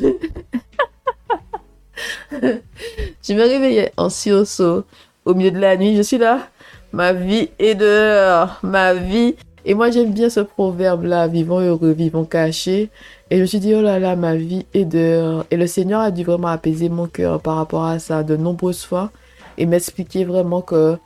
je 2.31 3.34
me 3.34 3.41
réveillais 3.41 3.91
en 3.98 4.10
sursaut 4.10 4.86
au 5.25 5.36
milieu 5.36 5.51
de 5.51 5.60
la 5.60 5.77
nuit. 5.77 5.96
Je 5.96 6.01
suis 6.01 6.17
là. 6.17 6.48
Ma 6.91 7.13
vie 7.13 7.50
est 7.60 7.75
dehors. 7.75 8.58
Ma 8.63 8.96
vie. 8.96 9.36
Et 9.63 9.75
moi, 9.75 9.91
j'aime 9.91 10.12
bien 10.12 10.31
ce 10.31 10.39
proverbe-là. 10.39 11.27
Vivons 11.27 11.60
heureux, 11.60 11.91
vivons 11.91 12.25
cachés. 12.25 12.89
Et 13.29 13.38
je 13.38 13.41
me 13.41 13.46
suis 13.46 13.60
dit, 13.60 13.75
oh 13.75 13.84
là 13.84 14.00
là, 14.00 14.15
ma 14.15 14.36
vie 14.36 14.65
est 14.74 14.86
dehors. 14.86 15.46
Et 15.51 15.58
le 15.58 15.67
Seigneur 15.67 16.01
a 16.01 16.10
dû 16.10 16.24
vraiment 16.24 16.48
apaiser 16.48 16.89
mon 16.89 17.05
cœur 17.05 17.41
par 17.41 17.58
rapport 17.58 17.86
à 17.86 18.00
ça 18.00 18.24
de 18.24 18.36
nombreuses 18.36 18.84
fois. 18.84 19.12
Et 19.60 19.67
m'expliquer 19.67 20.25
vraiment 20.25 20.62
que 20.62 20.98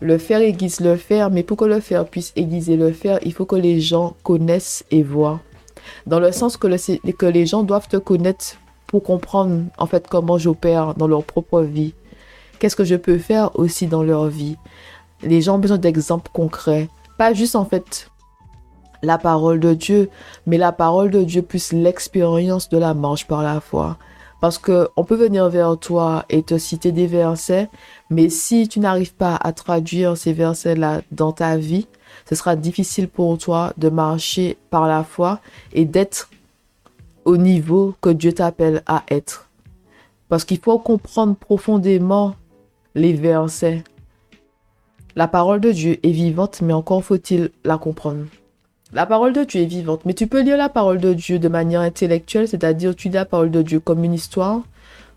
le 0.00 0.18
faire 0.18 0.40
aiguise 0.40 0.80
le 0.80 0.96
faire, 0.96 1.30
mais 1.30 1.42
pour 1.42 1.56
que 1.56 1.64
le 1.64 1.80
faire 1.80 2.06
puisse 2.06 2.32
aiguiser 2.36 2.76
le 2.76 2.92
faire, 2.92 3.18
il 3.22 3.32
faut 3.32 3.46
que 3.46 3.56
les 3.56 3.80
gens 3.80 4.14
connaissent 4.22 4.84
et 4.90 5.02
voient. 5.02 5.40
Dans 6.06 6.20
le 6.20 6.32
sens 6.32 6.56
que, 6.56 6.68
que 7.12 7.26
les 7.26 7.46
gens 7.46 7.62
doivent 7.62 7.88
te 7.88 7.96
connaître 7.96 8.56
pour 8.86 9.02
comprendre 9.02 9.64
en 9.78 9.86
fait 9.86 10.06
comment 10.08 10.38
j'opère 10.38 10.94
dans 10.94 11.08
leur 11.08 11.24
propre 11.24 11.62
vie. 11.62 11.94
Qu'est-ce 12.58 12.76
que 12.76 12.84
je 12.84 12.94
peux 12.94 13.18
faire 13.18 13.58
aussi 13.58 13.86
dans 13.86 14.02
leur 14.02 14.26
vie? 14.26 14.56
Les 15.22 15.40
gens 15.40 15.56
ont 15.56 15.58
besoin 15.58 15.78
d'exemples 15.78 16.30
concrets. 16.32 16.88
Pas 17.18 17.32
juste 17.32 17.56
en 17.56 17.64
fait 17.64 18.10
la 19.02 19.18
parole 19.18 19.60
de 19.60 19.74
Dieu, 19.74 20.10
mais 20.46 20.58
la 20.58 20.72
parole 20.72 21.10
de 21.10 21.22
Dieu 21.22 21.42
plus 21.42 21.72
l'expérience 21.72 22.68
de 22.68 22.78
la 22.78 22.94
marche 22.94 23.26
par 23.26 23.42
la 23.42 23.60
foi. 23.60 23.98
Parce 24.40 24.58
que 24.58 24.88
on 24.96 25.04
peut 25.04 25.16
venir 25.16 25.48
vers 25.48 25.78
toi 25.78 26.24
et 26.28 26.42
te 26.42 26.58
citer 26.58 26.92
des 26.92 27.06
versets, 27.06 27.70
mais 28.10 28.28
si 28.28 28.68
tu 28.68 28.80
n'arrives 28.80 29.14
pas 29.14 29.36
à 29.36 29.52
traduire 29.52 30.16
ces 30.16 30.32
versets-là 30.32 31.02
dans 31.10 31.32
ta 31.32 31.56
vie, 31.56 31.86
ce 32.28 32.34
sera 32.34 32.56
difficile 32.56 33.08
pour 33.08 33.38
toi 33.38 33.72
de 33.76 33.88
marcher 33.88 34.58
par 34.70 34.86
la 34.86 35.04
foi 35.04 35.40
et 35.72 35.84
d'être 35.84 36.28
au 37.24 37.36
niveau 37.36 37.94
que 38.00 38.10
Dieu 38.10 38.32
t'appelle 38.32 38.82
à 38.86 39.04
être. 39.08 39.48
Parce 40.28 40.44
qu'il 40.44 40.58
faut 40.58 40.78
comprendre 40.78 41.34
profondément 41.36 42.34
les 42.94 43.12
versets. 43.12 43.84
La 45.14 45.28
parole 45.28 45.60
de 45.60 45.72
Dieu 45.72 45.98
est 46.02 46.10
vivante, 46.10 46.60
mais 46.62 46.72
encore 46.72 47.02
faut-il 47.02 47.50
la 47.64 47.78
comprendre. 47.78 48.26
La 48.96 49.04
parole 49.04 49.34
de 49.34 49.44
Dieu 49.44 49.60
est 49.60 49.66
vivante, 49.66 50.06
mais 50.06 50.14
tu 50.14 50.26
peux 50.26 50.40
lire 50.40 50.56
la 50.56 50.70
parole 50.70 50.96
de 50.96 51.12
Dieu 51.12 51.38
de 51.38 51.48
manière 51.48 51.82
intellectuelle, 51.82 52.48
c'est-à-dire 52.48 52.96
tu 52.96 53.08
lis 53.08 53.14
la 53.16 53.26
parole 53.26 53.50
de 53.50 53.60
Dieu 53.60 53.78
comme 53.78 54.02
une 54.04 54.14
histoire, 54.14 54.62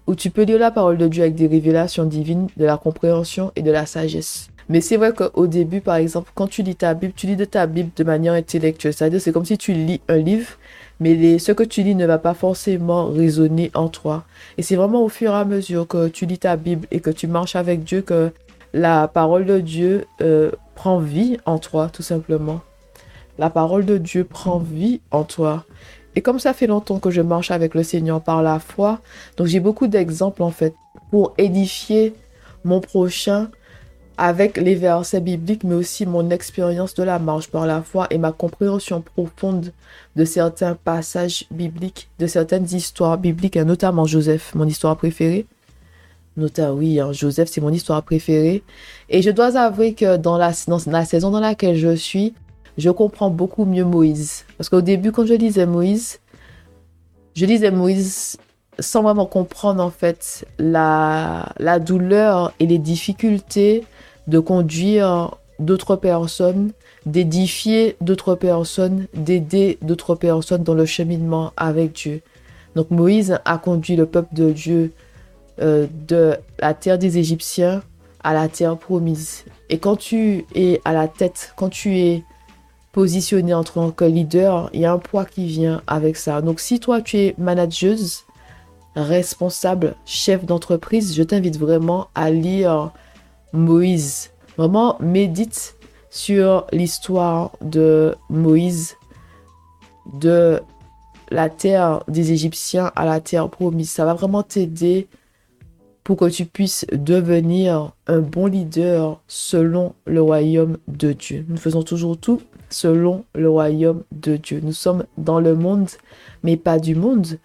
ou 0.05 0.15
tu 0.15 0.31
peux 0.31 0.43
lire 0.43 0.59
la 0.59 0.69
parole 0.69 0.97
de 0.97 1.07
Dieu 1.07 1.23
avec 1.23 1.35
des 1.35 1.47
révélations 1.47 2.03
divines, 2.03 2.49
de 2.57 2.65
la 2.65 2.75
compréhension 2.75 3.53
et 3.55 3.61
de 3.61 3.71
la 3.71 3.85
sagesse. 3.85 4.49
Mais 4.67 4.81
c'est 4.81 4.97
vrai 4.97 5.13
qu'au 5.13 5.47
début, 5.47 5.79
par 5.79 5.95
exemple, 5.95 6.29
quand 6.35 6.47
tu 6.47 6.61
lis 6.61 6.75
ta 6.75 6.93
Bible, 6.93 7.13
tu 7.15 7.25
lis 7.25 7.37
de 7.37 7.45
ta 7.45 7.67
Bible 7.67 7.91
de 7.95 8.03
manière 8.03 8.33
intellectuelle, 8.33 8.91
c'est-à-dire 8.91 9.21
c'est 9.21 9.31
comme 9.31 9.45
si 9.45 9.57
tu 9.57 9.71
lis 9.71 10.01
un 10.09 10.17
livre, 10.17 10.49
mais 10.99 11.39
ce 11.39 11.53
que 11.53 11.63
tu 11.63 11.81
lis 11.81 11.95
ne 11.95 12.05
va 12.05 12.17
pas 12.17 12.33
forcément 12.33 13.05
résonner 13.05 13.71
en 13.75 13.87
toi. 13.87 14.25
Et 14.57 14.61
c'est 14.61 14.75
vraiment 14.75 15.05
au 15.05 15.07
fur 15.07 15.31
et 15.31 15.35
à 15.35 15.45
mesure 15.45 15.87
que 15.87 16.09
tu 16.09 16.25
lis 16.25 16.39
ta 16.39 16.57
Bible 16.57 16.85
et 16.91 16.99
que 16.99 17.11
tu 17.11 17.27
marches 17.27 17.55
avec 17.55 17.85
Dieu 17.85 18.01
que 18.01 18.33
la 18.73 19.07
parole 19.07 19.45
de 19.45 19.61
Dieu 19.61 20.03
euh, 20.19 20.51
prend 20.75 20.99
vie 20.99 21.37
en 21.45 21.59
toi, 21.59 21.87
tout 21.87 22.03
simplement 22.03 22.59
la 23.39 23.49
parole 23.49 23.85
de 23.85 23.97
Dieu 23.97 24.25
prend 24.25 24.59
vie 24.59 24.99
en 25.11 25.23
toi. 25.23 25.63
Et 26.15 26.21
comme 26.21 26.39
ça 26.39 26.53
fait 26.53 26.67
longtemps 26.67 26.99
que 26.99 27.09
je 27.09 27.21
marche 27.21 27.51
avec 27.51 27.73
le 27.73 27.83
Seigneur 27.83 28.21
par 28.21 28.43
la 28.43 28.59
foi, 28.59 28.99
donc 29.37 29.47
j'ai 29.47 29.61
beaucoup 29.61 29.87
d'exemples 29.87 30.43
en 30.43 30.51
fait 30.51 30.75
pour 31.09 31.33
édifier 31.37 32.13
mon 32.65 32.81
prochain 32.81 33.49
avec 34.17 34.57
les 34.57 34.75
versets 34.75 35.21
bibliques, 35.21 35.63
mais 35.63 35.75
aussi 35.75 36.05
mon 36.05 36.29
expérience 36.29 36.93
de 36.95 37.03
la 37.03 37.17
marche 37.17 37.47
par 37.47 37.65
la 37.65 37.81
foi 37.81 38.07
et 38.09 38.17
ma 38.17 38.33
compréhension 38.33 38.99
profonde 39.01 39.71
de 40.17 40.25
certains 40.25 40.75
passages 40.75 41.45
bibliques, 41.49 42.09
de 42.19 42.27
certaines 42.27 42.65
histoires 42.65 43.17
bibliques, 43.17 43.55
notamment 43.55 44.05
Joseph, 44.05 44.53
mon 44.55 44.67
histoire 44.67 44.97
préférée. 44.97 45.45
Notamment, 46.35 46.73
oui, 46.73 46.99
hein, 46.99 47.13
Joseph, 47.13 47.47
c'est 47.49 47.61
mon 47.61 47.71
histoire 47.71 48.03
préférée. 48.03 48.63
Et 49.07 49.21
je 49.21 49.29
dois 49.29 49.55
avouer 49.55 49.93
que 49.93 50.17
dans 50.17 50.37
la 50.37 50.51
saison 50.51 51.31
dans 51.31 51.39
laquelle 51.39 51.77
je 51.77 51.95
suis, 51.95 52.33
je 52.79 52.89
comprends 52.89 53.29
beaucoup 53.29 53.65
mieux 53.65 53.85
Moïse. 53.85 54.45
Parce 54.57 54.69
qu'au 54.69 54.81
début, 54.81 55.11
quand 55.11 55.25
je 55.25 55.33
lisais 55.33 55.65
Moïse, 55.65 56.19
je 57.35 57.45
lisais 57.45 57.71
Moïse 57.71 58.37
sans 58.79 59.03
vraiment 59.03 59.25
comprendre 59.25 59.83
en 59.83 59.89
fait 59.89 60.45
la, 60.57 61.53
la 61.59 61.79
douleur 61.79 62.53
et 62.59 62.65
les 62.65 62.77
difficultés 62.77 63.83
de 64.27 64.39
conduire 64.39 65.35
d'autres 65.59 65.95
personnes, 65.95 66.71
d'édifier 67.05 67.97
d'autres 68.01 68.35
personnes, 68.35 69.07
d'aider 69.13 69.77
d'autres 69.81 70.15
personnes 70.15 70.63
dans 70.63 70.73
le 70.73 70.85
cheminement 70.85 71.51
avec 71.57 71.93
Dieu. 71.93 72.21
Donc 72.75 72.91
Moïse 72.91 73.39
a 73.45 73.57
conduit 73.57 73.95
le 73.95 74.05
peuple 74.05 74.33
de 74.33 74.51
Dieu 74.51 74.93
euh, 75.61 75.87
de 76.07 76.37
la 76.59 76.73
terre 76.73 76.97
des 76.97 77.17
Égyptiens 77.17 77.81
à 78.23 78.33
la 78.33 78.47
terre 78.47 78.77
promise. 78.77 79.43
Et 79.69 79.77
quand 79.77 79.97
tu 79.97 80.45
es 80.55 80.81
à 80.85 80.93
la 80.93 81.07
tête, 81.07 81.53
quand 81.55 81.69
tu 81.69 81.97
es 81.97 82.23
positionné 82.91 83.53
en 83.53 83.63
tant 83.63 83.91
que 83.91 84.05
leader, 84.05 84.69
il 84.73 84.81
y 84.81 84.85
a 84.85 84.93
un 84.93 84.97
poids 84.97 85.25
qui 85.25 85.45
vient 85.45 85.81
avec 85.87 86.17
ça. 86.17 86.41
Donc 86.41 86.59
si 86.59 86.79
toi 86.79 87.01
tu 87.01 87.17
es 87.17 87.35
manageuse, 87.37 88.25
responsable, 88.95 89.95
chef 90.05 90.45
d'entreprise, 90.45 91.15
je 91.15 91.23
t'invite 91.23 91.57
vraiment 91.57 92.07
à 92.15 92.31
lire 92.31 92.91
Moïse. 93.53 94.31
Vraiment, 94.57 94.97
médite 94.99 95.75
sur 96.09 96.65
l'histoire 96.71 97.51
de 97.61 98.15
Moïse, 98.29 98.95
de 100.13 100.61
la 101.29 101.49
terre 101.49 102.03
des 102.07 102.31
Égyptiens 102.31 102.91
à 102.95 103.05
la 103.05 103.19
terre 103.21 103.49
promise. 103.49 103.91
Ça 103.91 104.05
va 104.05 104.15
vraiment 104.15 104.43
t'aider 104.43 105.07
pour 106.09 106.17
que 106.17 106.25
tu 106.25 106.45
puisses 106.45 106.85
devenir 106.91 107.93
un 108.07 108.21
bon 108.21 108.47
leader 108.47 109.21
selon 109.27 109.93
le 110.07 110.23
royaume 110.23 110.79
de 110.87 111.11
Dieu. 111.11 111.45
Nous 111.47 111.57
faisons 111.57 111.83
toujours 111.83 112.17
tout 112.17 112.41
selon 112.71 113.25
le 113.35 113.47
royaume 113.47 114.01
de 114.11 114.35
Dieu. 114.35 114.59
Nous 114.63 114.73
sommes 114.73 115.05
dans 115.19 115.39
le 115.39 115.53
monde, 115.53 115.87
mais 116.41 116.57
pas 116.57 116.79
du 116.79 116.95
monde. 116.95 117.37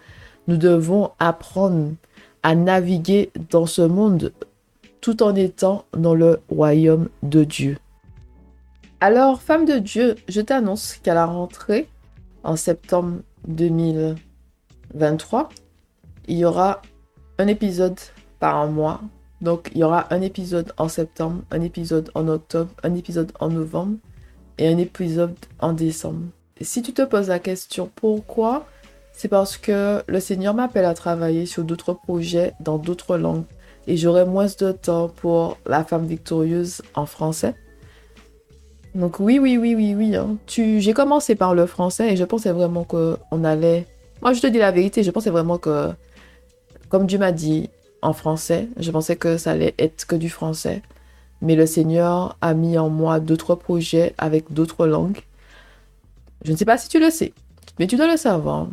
Nous 0.47 0.57
devons 0.57 1.11
apprendre 1.19 1.91
à 2.41 2.55
naviguer 2.55 3.29
dans 3.51 3.67
ce 3.67 3.83
monde 3.83 4.33
tout 4.99 5.21
en 5.21 5.35
étant 5.35 5.85
dans 5.95 6.15
le 6.15 6.39
royaume 6.49 7.09
de 7.21 7.43
Dieu. 7.43 7.77
Alors, 8.99 9.43
femme 9.43 9.65
de 9.65 9.77
Dieu, 9.77 10.15
je 10.27 10.41
t'annonce 10.41 10.95
qu'à 11.03 11.13
la 11.13 11.27
rentrée, 11.27 11.87
en 12.43 12.55
septembre 12.55 13.17
2023, 13.47 15.49
il 16.27 16.39
y 16.39 16.45
aura 16.45 16.81
un 17.37 17.45
épisode 17.45 17.99
par 18.45 18.67
mois. 18.67 19.01
Donc, 19.41 19.71
il 19.73 19.79
y 19.79 19.83
aura 19.83 20.05
un 20.13 20.21
épisode 20.21 20.71
en 20.77 20.87
septembre, 20.87 21.41
un 21.49 21.61
épisode 21.61 22.11
en 22.13 22.27
octobre, 22.27 22.69
un 22.83 22.93
épisode 22.93 23.31
en 23.39 23.49
novembre 23.49 23.97
et 24.59 24.67
un 24.67 24.77
épisode 24.77 25.35
en 25.59 25.73
décembre. 25.73 26.27
Si 26.61 26.83
tu 26.83 26.93
te 26.93 27.01
poses 27.01 27.29
la 27.29 27.39
question 27.39 27.89
pourquoi, 27.95 28.67
c'est 29.13 29.29
parce 29.29 29.57
que 29.57 30.03
le 30.05 30.19
Seigneur 30.19 30.53
m'appelle 30.53 30.85
à 30.85 30.93
travailler 30.93 31.47
sur 31.47 31.63
d'autres 31.63 31.93
projets 31.93 32.53
dans 32.59 32.77
d'autres 32.77 33.17
langues 33.17 33.45
et 33.87 33.97
j'aurai 33.97 34.25
moins 34.25 34.45
de 34.45 34.71
temps 34.73 35.09
pour 35.09 35.57
la 35.65 35.83
femme 35.83 36.05
victorieuse 36.05 36.83
en 36.93 37.07
français. 37.07 37.55
Donc 38.93 39.19
oui, 39.19 39.39
oui, 39.39 39.57
oui, 39.57 39.73
oui, 39.73 39.95
oui. 39.95 40.15
Hein. 40.15 40.37
Tu... 40.45 40.81
J'ai 40.81 40.93
commencé 40.93 41.33
par 41.33 41.55
le 41.55 41.65
français 41.65 42.13
et 42.13 42.15
je 42.15 42.23
pensais 42.25 42.51
vraiment 42.51 42.83
qu'on 42.83 43.43
allait... 43.43 43.87
Moi, 44.21 44.33
je 44.33 44.41
te 44.41 44.47
dis 44.47 44.59
la 44.59 44.71
vérité, 44.71 45.01
je 45.01 45.09
pensais 45.09 45.31
vraiment 45.31 45.57
que, 45.57 45.89
comme 46.89 47.07
Dieu 47.07 47.17
m'a 47.17 47.31
dit 47.31 47.71
en 48.05 48.13
français, 48.13 48.69
je 48.77 48.91
pensais 48.91 49.15
que 49.15 49.37
ça 49.37 49.51
allait 49.51 49.75
être 49.77 50.05
que 50.05 50.15
du 50.15 50.29
français 50.29 50.81
mais 51.41 51.55
le 51.55 51.65
Seigneur 51.65 52.37
a 52.41 52.53
mis 52.53 52.77
en 52.77 52.89
moi 52.89 53.19
d'autres 53.19 53.55
projets 53.55 54.13
avec 54.17 54.51
d'autres 54.51 54.87
langues. 54.87 55.19
Je 56.43 56.51
ne 56.51 56.57
sais 56.57 56.65
pas 56.65 56.77
si 56.77 56.89
tu 56.89 56.99
le 56.99 57.09
sais, 57.09 57.33
mais 57.79 57.87
tu 57.87 57.97
dois 57.97 58.07
le 58.09 58.17
savoir. 58.17 58.67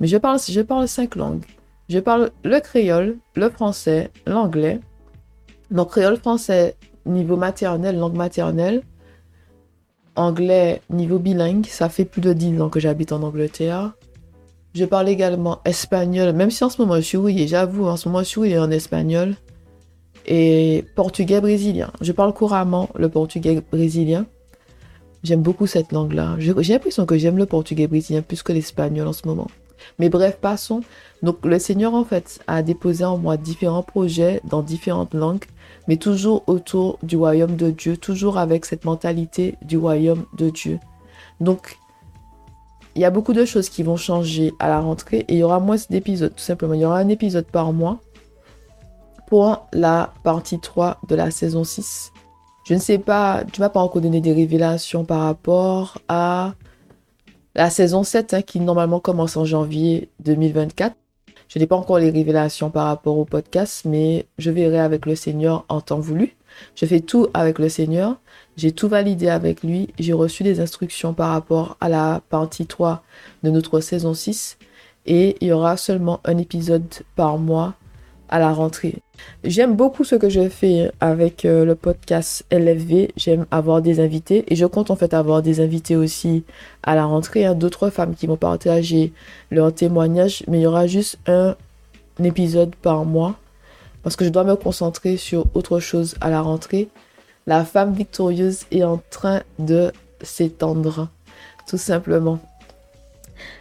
Mais 0.00 0.06
je 0.06 0.16
parle, 0.16 0.38
je 0.40 0.60
parle 0.60 0.88
cinq 0.88 1.16
langues. 1.16 1.44
Je 1.88 1.98
parle 1.98 2.30
le 2.44 2.60
créole, 2.60 3.18
le 3.34 3.50
français, 3.50 4.10
l'anglais. 4.26 4.80
Donc 5.70 5.90
créole, 5.90 6.16
français, 6.16 6.76
niveau 7.04 7.36
maternel, 7.36 7.98
langue 7.98 8.16
maternelle. 8.16 8.82
Anglais, 10.16 10.82
niveau 10.90 11.18
bilingue. 11.18 11.66
Ça 11.66 11.88
fait 11.88 12.04
plus 12.04 12.20
de 12.20 12.32
10 12.32 12.60
ans 12.60 12.68
que 12.68 12.80
j'habite 12.80 13.12
en 13.12 13.22
Angleterre. 13.22 13.92
Je 14.72 14.84
parle 14.84 15.08
également 15.08 15.60
espagnol, 15.64 16.32
même 16.32 16.50
si 16.50 16.62
en 16.62 16.70
ce 16.70 16.80
moment 16.80 16.96
je 16.96 17.00
suis 17.00 17.16
rouillée, 17.16 17.48
j'avoue, 17.48 17.86
en 17.86 17.96
ce 17.96 18.08
moment 18.08 18.20
je 18.20 18.28
suis 18.28 18.38
rouillée 18.38 18.58
en 18.58 18.70
espagnol. 18.70 19.34
Et 20.26 20.84
portugais 20.94 21.40
brésilien. 21.40 21.90
Je 22.00 22.12
parle 22.12 22.32
couramment 22.32 22.88
le 22.94 23.08
portugais 23.08 23.62
brésilien. 23.72 24.26
J'aime 25.24 25.42
beaucoup 25.42 25.66
cette 25.66 25.92
langue-là. 25.92 26.36
J'ai 26.38 26.72
l'impression 26.72 27.04
que 27.04 27.18
j'aime 27.18 27.36
le 27.36 27.46
portugais 27.46 27.86
brésilien 27.86 28.22
plus 28.22 28.42
que 28.42 28.52
l'espagnol 28.52 29.08
en 29.08 29.12
ce 29.12 29.26
moment. 29.26 29.48
Mais 29.98 30.08
bref, 30.08 30.38
passons. 30.40 30.82
Donc 31.22 31.44
le 31.44 31.58
Seigneur, 31.58 31.94
en 31.94 32.04
fait, 32.04 32.40
a 32.46 32.62
déposé 32.62 33.04
en 33.04 33.18
moi 33.18 33.36
différents 33.36 33.82
projets 33.82 34.40
dans 34.44 34.62
différentes 34.62 35.14
langues, 35.14 35.44
mais 35.88 35.96
toujours 35.96 36.44
autour 36.46 36.98
du 37.02 37.16
royaume 37.16 37.56
de 37.56 37.70
Dieu, 37.70 37.96
toujours 37.96 38.38
avec 38.38 38.64
cette 38.66 38.84
mentalité 38.84 39.56
du 39.62 39.78
royaume 39.78 40.24
de 40.38 40.50
Dieu. 40.50 40.78
Donc, 41.40 41.78
il 42.94 43.02
y 43.02 43.04
a 43.04 43.10
beaucoup 43.10 43.32
de 43.32 43.44
choses 43.44 43.68
qui 43.68 43.82
vont 43.82 43.96
changer 43.96 44.52
à 44.58 44.68
la 44.68 44.80
rentrée 44.80 45.24
et 45.28 45.34
il 45.34 45.38
y 45.38 45.42
aura 45.42 45.60
moins 45.60 45.76
d'épisodes, 45.88 46.34
tout 46.34 46.42
simplement. 46.42 46.74
Il 46.74 46.80
y 46.80 46.84
aura 46.84 46.98
un 46.98 47.08
épisode 47.08 47.46
par 47.46 47.72
mois 47.72 48.00
pour 49.28 49.66
la 49.72 50.12
partie 50.24 50.58
3 50.58 51.00
de 51.08 51.14
la 51.14 51.30
saison 51.30 51.64
6. 51.64 52.12
Je 52.64 52.74
ne 52.74 52.80
sais 52.80 52.98
pas, 52.98 53.44
tu 53.52 53.60
m'as 53.60 53.68
pas 53.68 53.80
encore 53.80 54.02
donné 54.02 54.20
des 54.20 54.32
révélations 54.32 55.04
par 55.04 55.20
rapport 55.20 55.98
à 56.08 56.54
la 57.54 57.70
saison 57.70 58.02
7 58.02 58.34
hein, 58.34 58.42
qui 58.42 58.60
normalement 58.60 59.00
commence 59.00 59.36
en 59.36 59.44
janvier 59.44 60.10
2024. 60.20 60.94
Je 61.48 61.58
n'ai 61.58 61.66
pas 61.66 61.76
encore 61.76 61.98
les 61.98 62.10
révélations 62.10 62.70
par 62.70 62.86
rapport 62.86 63.18
au 63.18 63.24
podcast, 63.24 63.82
mais 63.84 64.26
je 64.38 64.50
verrai 64.50 64.78
avec 64.78 65.06
le 65.06 65.16
Seigneur 65.16 65.64
en 65.68 65.80
temps 65.80 65.98
voulu. 65.98 66.36
Je 66.74 66.86
fais 66.86 67.00
tout 67.00 67.28
avec 67.34 67.58
le 67.58 67.68
Seigneur. 67.68 68.16
J'ai 68.56 68.72
tout 68.72 68.88
validé 68.88 69.28
avec 69.28 69.62
lui. 69.62 69.90
J'ai 69.98 70.12
reçu 70.12 70.42
des 70.42 70.60
instructions 70.60 71.14
par 71.14 71.30
rapport 71.30 71.76
à 71.80 71.88
la 71.88 72.20
partie 72.28 72.66
3 72.66 73.02
de 73.42 73.50
notre 73.50 73.80
saison 73.80 74.14
6. 74.14 74.58
Et 75.06 75.36
il 75.40 75.48
y 75.48 75.52
aura 75.52 75.76
seulement 75.76 76.20
un 76.24 76.36
épisode 76.38 76.86
par 77.16 77.38
mois 77.38 77.74
à 78.30 78.38
la 78.38 78.52
rentrée. 78.52 78.96
J'aime 79.44 79.74
beaucoup 79.74 80.04
ce 80.04 80.14
que 80.14 80.30
je 80.30 80.48
fais 80.48 80.90
avec 81.00 81.44
euh, 81.44 81.64
le 81.64 81.74
podcast 81.74 82.44
LFV. 82.50 83.10
J'aime 83.16 83.46
avoir 83.50 83.82
des 83.82 84.00
invités 84.00 84.44
et 84.48 84.56
je 84.56 84.66
compte 84.66 84.90
en 84.90 84.96
fait 84.96 85.12
avoir 85.12 85.42
des 85.42 85.60
invités 85.60 85.96
aussi 85.96 86.44
à 86.82 86.94
la 86.94 87.04
rentrée. 87.04 87.44
Hein, 87.44 87.54
D'autres 87.54 87.90
femmes 87.90 88.14
qui 88.14 88.26
vont 88.26 88.36
partager 88.36 89.12
leur 89.50 89.74
témoignage, 89.74 90.44
mais 90.48 90.60
il 90.60 90.62
y 90.62 90.66
aura 90.66 90.86
juste 90.86 91.18
un 91.26 91.56
épisode 92.22 92.74
par 92.76 93.04
mois 93.04 93.36
parce 94.02 94.16
que 94.16 94.24
je 94.24 94.30
dois 94.30 94.44
me 94.44 94.56
concentrer 94.56 95.16
sur 95.16 95.46
autre 95.54 95.80
chose 95.80 96.14
à 96.20 96.30
la 96.30 96.40
rentrée. 96.40 96.88
La 97.46 97.64
femme 97.64 97.92
victorieuse 97.92 98.64
est 98.70 98.84
en 98.84 99.00
train 99.10 99.42
de 99.58 99.92
s'étendre, 100.22 101.08
tout 101.68 101.78
simplement. 101.78 102.38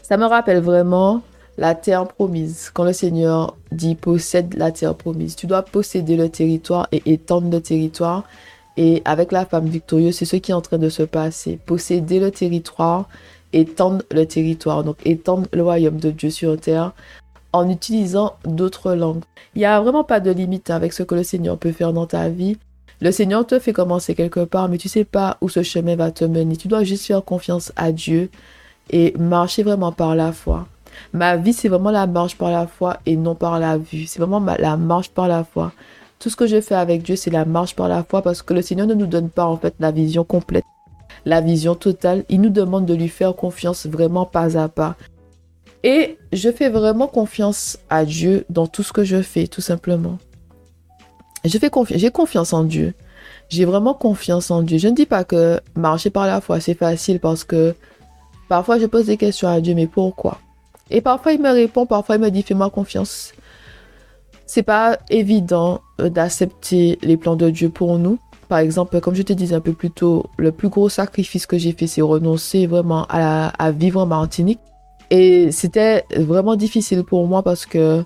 Ça 0.02 0.18
me 0.18 0.26
rappelle 0.26 0.60
vraiment 0.60 1.22
la 1.58 1.76
terre 1.76 2.08
promise. 2.08 2.72
Quand 2.74 2.84
le 2.84 2.94
Seigneur 2.94 3.56
dit 3.72 3.96
possède 3.96 4.54
la 4.56 4.72
terre 4.72 4.96
promise, 4.96 5.36
tu 5.36 5.48
dois 5.48 5.62
posséder 5.62 6.16
le 6.16 6.30
territoire 6.30 6.88
et 6.92 7.02
étendre 7.06 7.50
le 7.52 7.62
territoire. 7.62 8.24
Et 8.78 9.02
avec 9.04 9.32
la 9.32 9.46
femme 9.46 9.68
victorieuse, 9.68 10.16
c'est 10.16 10.26
ce 10.26 10.38
qui 10.38 10.52
est 10.52 10.56
en 10.56 10.62
train 10.62 10.78
de 10.78 10.90
se 10.90 11.04
passer. 11.04 11.60
Posséder 11.66 12.20
le 12.20 12.32
territoire, 12.32 13.10
étendre 13.52 14.04
le 14.12 14.26
territoire. 14.26 14.84
Donc 14.84 14.98
étendre 15.06 15.48
le 15.52 15.64
royaume 15.64 16.00
de 16.00 16.12
Dieu 16.12 16.30
sur 16.30 16.58
terre 16.60 16.94
en 17.54 17.70
utilisant 17.70 18.36
d'autres 18.46 18.94
langues. 18.94 19.24
Il 19.56 19.60
n'y 19.60 19.66
a 19.66 19.82
vraiment 19.82 20.04
pas 20.04 20.20
de 20.20 20.32
limite 20.32 20.70
avec 20.70 20.94
ce 20.94 21.04
que 21.04 21.16
le 21.16 21.24
Seigneur 21.24 21.58
peut 21.58 21.72
faire 21.72 21.94
dans 21.94 22.06
ta 22.06 22.30
vie. 22.30 22.58
Le 23.02 23.12
Seigneur 23.12 23.48
te 23.48 23.60
fait 23.60 23.74
commencer 23.74 24.14
quelque 24.14 24.44
part, 24.44 24.68
mais 24.68 24.78
tu 24.78 24.90
sais 24.90 25.06
pas 25.06 25.38
où 25.42 25.50
ce 25.50 25.64
chemin 25.64 25.96
va 25.96 26.12
te 26.12 26.26
mener. 26.26 26.58
Tu 26.58 26.68
dois 26.68 26.84
juste 26.84 27.06
faire 27.06 27.24
confiance 27.24 27.72
à 27.76 27.92
Dieu 27.92 28.30
et 28.90 29.14
marcher 29.18 29.64
vraiment 29.64 29.92
par 29.92 30.16
la 30.16 30.32
foi. 30.32 30.68
Ma 31.14 31.38
vie, 31.38 31.54
c'est 31.54 31.70
vraiment 31.70 31.92
la 31.92 32.08
marche 32.08 32.36
par 32.36 32.52
la 32.52 32.68
foi 32.68 32.98
et 33.06 33.16
non 33.16 33.36
par 33.36 33.60
la 33.60 33.78
vue. 33.78 34.06
C'est 34.06 34.20
vraiment 34.20 34.44
la 34.60 34.78
marche 34.78 35.10
par 35.10 35.28
la 35.28 35.44
foi. 35.44 35.72
Tout 36.20 36.30
ce 36.30 36.36
que 36.36 36.48
je 36.48 36.60
fais 36.60 36.76
avec 36.76 37.04
Dieu, 37.04 37.16
c'est 37.16 37.32
la 37.32 37.46
marche 37.46 37.76
par 37.76 37.88
la 37.88 38.04
foi 38.04 38.22
parce 38.22 38.42
que 38.42 38.54
le 38.54 38.62
Seigneur 38.62 38.88
ne 38.88 38.94
nous 38.94 39.08
donne 39.08 39.30
pas 39.30 39.46
en 39.46 39.56
fait 39.56 39.74
la 39.80 39.92
vision 39.92 40.26
complète, 40.26 40.66
la 41.26 41.40
vision 41.40 41.76
totale. 41.76 42.26
Il 42.28 42.42
nous 42.42 42.50
demande 42.50 42.86
de 42.86 42.94
lui 42.94 43.08
faire 43.08 43.34
confiance 43.36 43.86
vraiment 43.86 44.26
pas 44.26 44.58
à 44.58 44.68
pas. 44.68 44.98
Et 45.84 46.18
je 46.34 46.52
fais 46.52 46.70
vraiment 46.70 47.08
confiance 47.08 47.78
à 47.90 48.06
Dieu 48.06 48.46
dans 48.50 48.68
tout 48.68 48.84
ce 48.84 48.92
que 48.92 49.04
je 49.04 49.22
fais, 49.22 49.48
tout 49.48 49.62
simplement. 49.62 50.18
J'ai 51.46 52.12
confiance 52.12 52.54
en 52.54 52.64
Dieu. 52.64 52.94
J'ai 53.48 53.66
vraiment 53.66 53.94
confiance 53.94 54.52
en 54.52 54.62
Dieu. 54.62 54.78
Je 54.78 54.90
ne 54.90 54.96
dis 54.96 55.06
pas 55.06 55.24
que 55.24 55.60
marcher 55.76 56.10
par 56.10 56.28
la 56.28 56.42
foi, 56.42 56.60
c'est 56.60 56.74
facile 56.74 57.20
parce 57.20 57.44
que 57.44 57.76
parfois 58.50 58.78
je 58.78 58.86
pose 58.86 59.06
des 59.06 59.18
questions 59.18 59.48
à 59.48 59.62
Dieu, 59.62 59.74
mais 59.74 59.88
pourquoi? 59.88 60.40
Et 60.92 61.02
parfois, 61.02 61.34
il 61.34 61.42
me 61.42 61.52
répond, 61.52 61.86
parfois, 61.86 62.16
il 62.16 62.22
me 62.22 62.30
dit 62.30 62.44
fais-moi 62.44 62.70
confiance. 62.70 63.32
C'est 64.46 64.64
pas 64.64 64.98
évident 65.10 65.82
euh, 66.02 66.10
d'accepter 66.10 66.98
les 67.04 67.18
plans 67.18 67.36
de 67.36 67.50
Dieu 67.50 67.70
pour 67.70 68.00
nous. 68.00 68.18
Par 68.48 68.58
exemple, 68.58 69.00
comme 69.00 69.14
je 69.14 69.22
te 69.22 69.34
disais 69.34 69.54
un 69.54 69.62
peu 69.62 69.74
plus 69.74 69.92
tôt, 69.92 70.26
le 70.38 70.52
plus 70.52 70.70
gros 70.70 70.90
sacrifice 70.90 71.46
que 71.46 71.60
j'ai 71.60 71.72
fait, 71.72 71.86
c'est 71.86 72.02
renoncer 72.02 72.66
vraiment 72.66 73.06
à 73.08 73.72
vivre 73.72 74.02
en 74.02 74.08
Martinique. 74.08 74.60
Et 75.10 75.52
c'était 75.52 76.04
vraiment 76.16 76.56
difficile 76.56 77.04
pour 77.04 77.28
moi 77.28 77.44
parce 77.44 77.66
que 77.66 78.04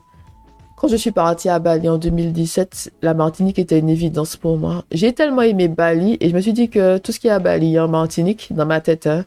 quand 0.77 0.87
je 0.87 0.95
suis 0.95 1.11
partie 1.11 1.49
à 1.49 1.59
Bali 1.59 1.87
en 1.89 1.97
2017, 1.97 2.93
la 3.01 3.13
Martinique 3.13 3.59
était 3.59 3.79
une 3.79 3.89
évidence 3.89 4.35
pour 4.35 4.57
moi. 4.57 4.83
J'ai 4.91 5.13
tellement 5.13 5.41
aimé 5.41 5.67
Bali 5.67 6.17
et 6.19 6.29
je 6.29 6.35
me 6.35 6.41
suis 6.41 6.53
dit 6.53 6.69
que 6.69 6.97
tout 6.97 7.11
ce 7.11 7.19
qui 7.19 7.27
est 7.27 7.31
à 7.31 7.39
Bali 7.39 7.79
en 7.79 7.87
Martinique, 7.87 8.49
dans 8.51 8.65
ma 8.65 8.81
tête, 8.81 9.07
hein, 9.07 9.25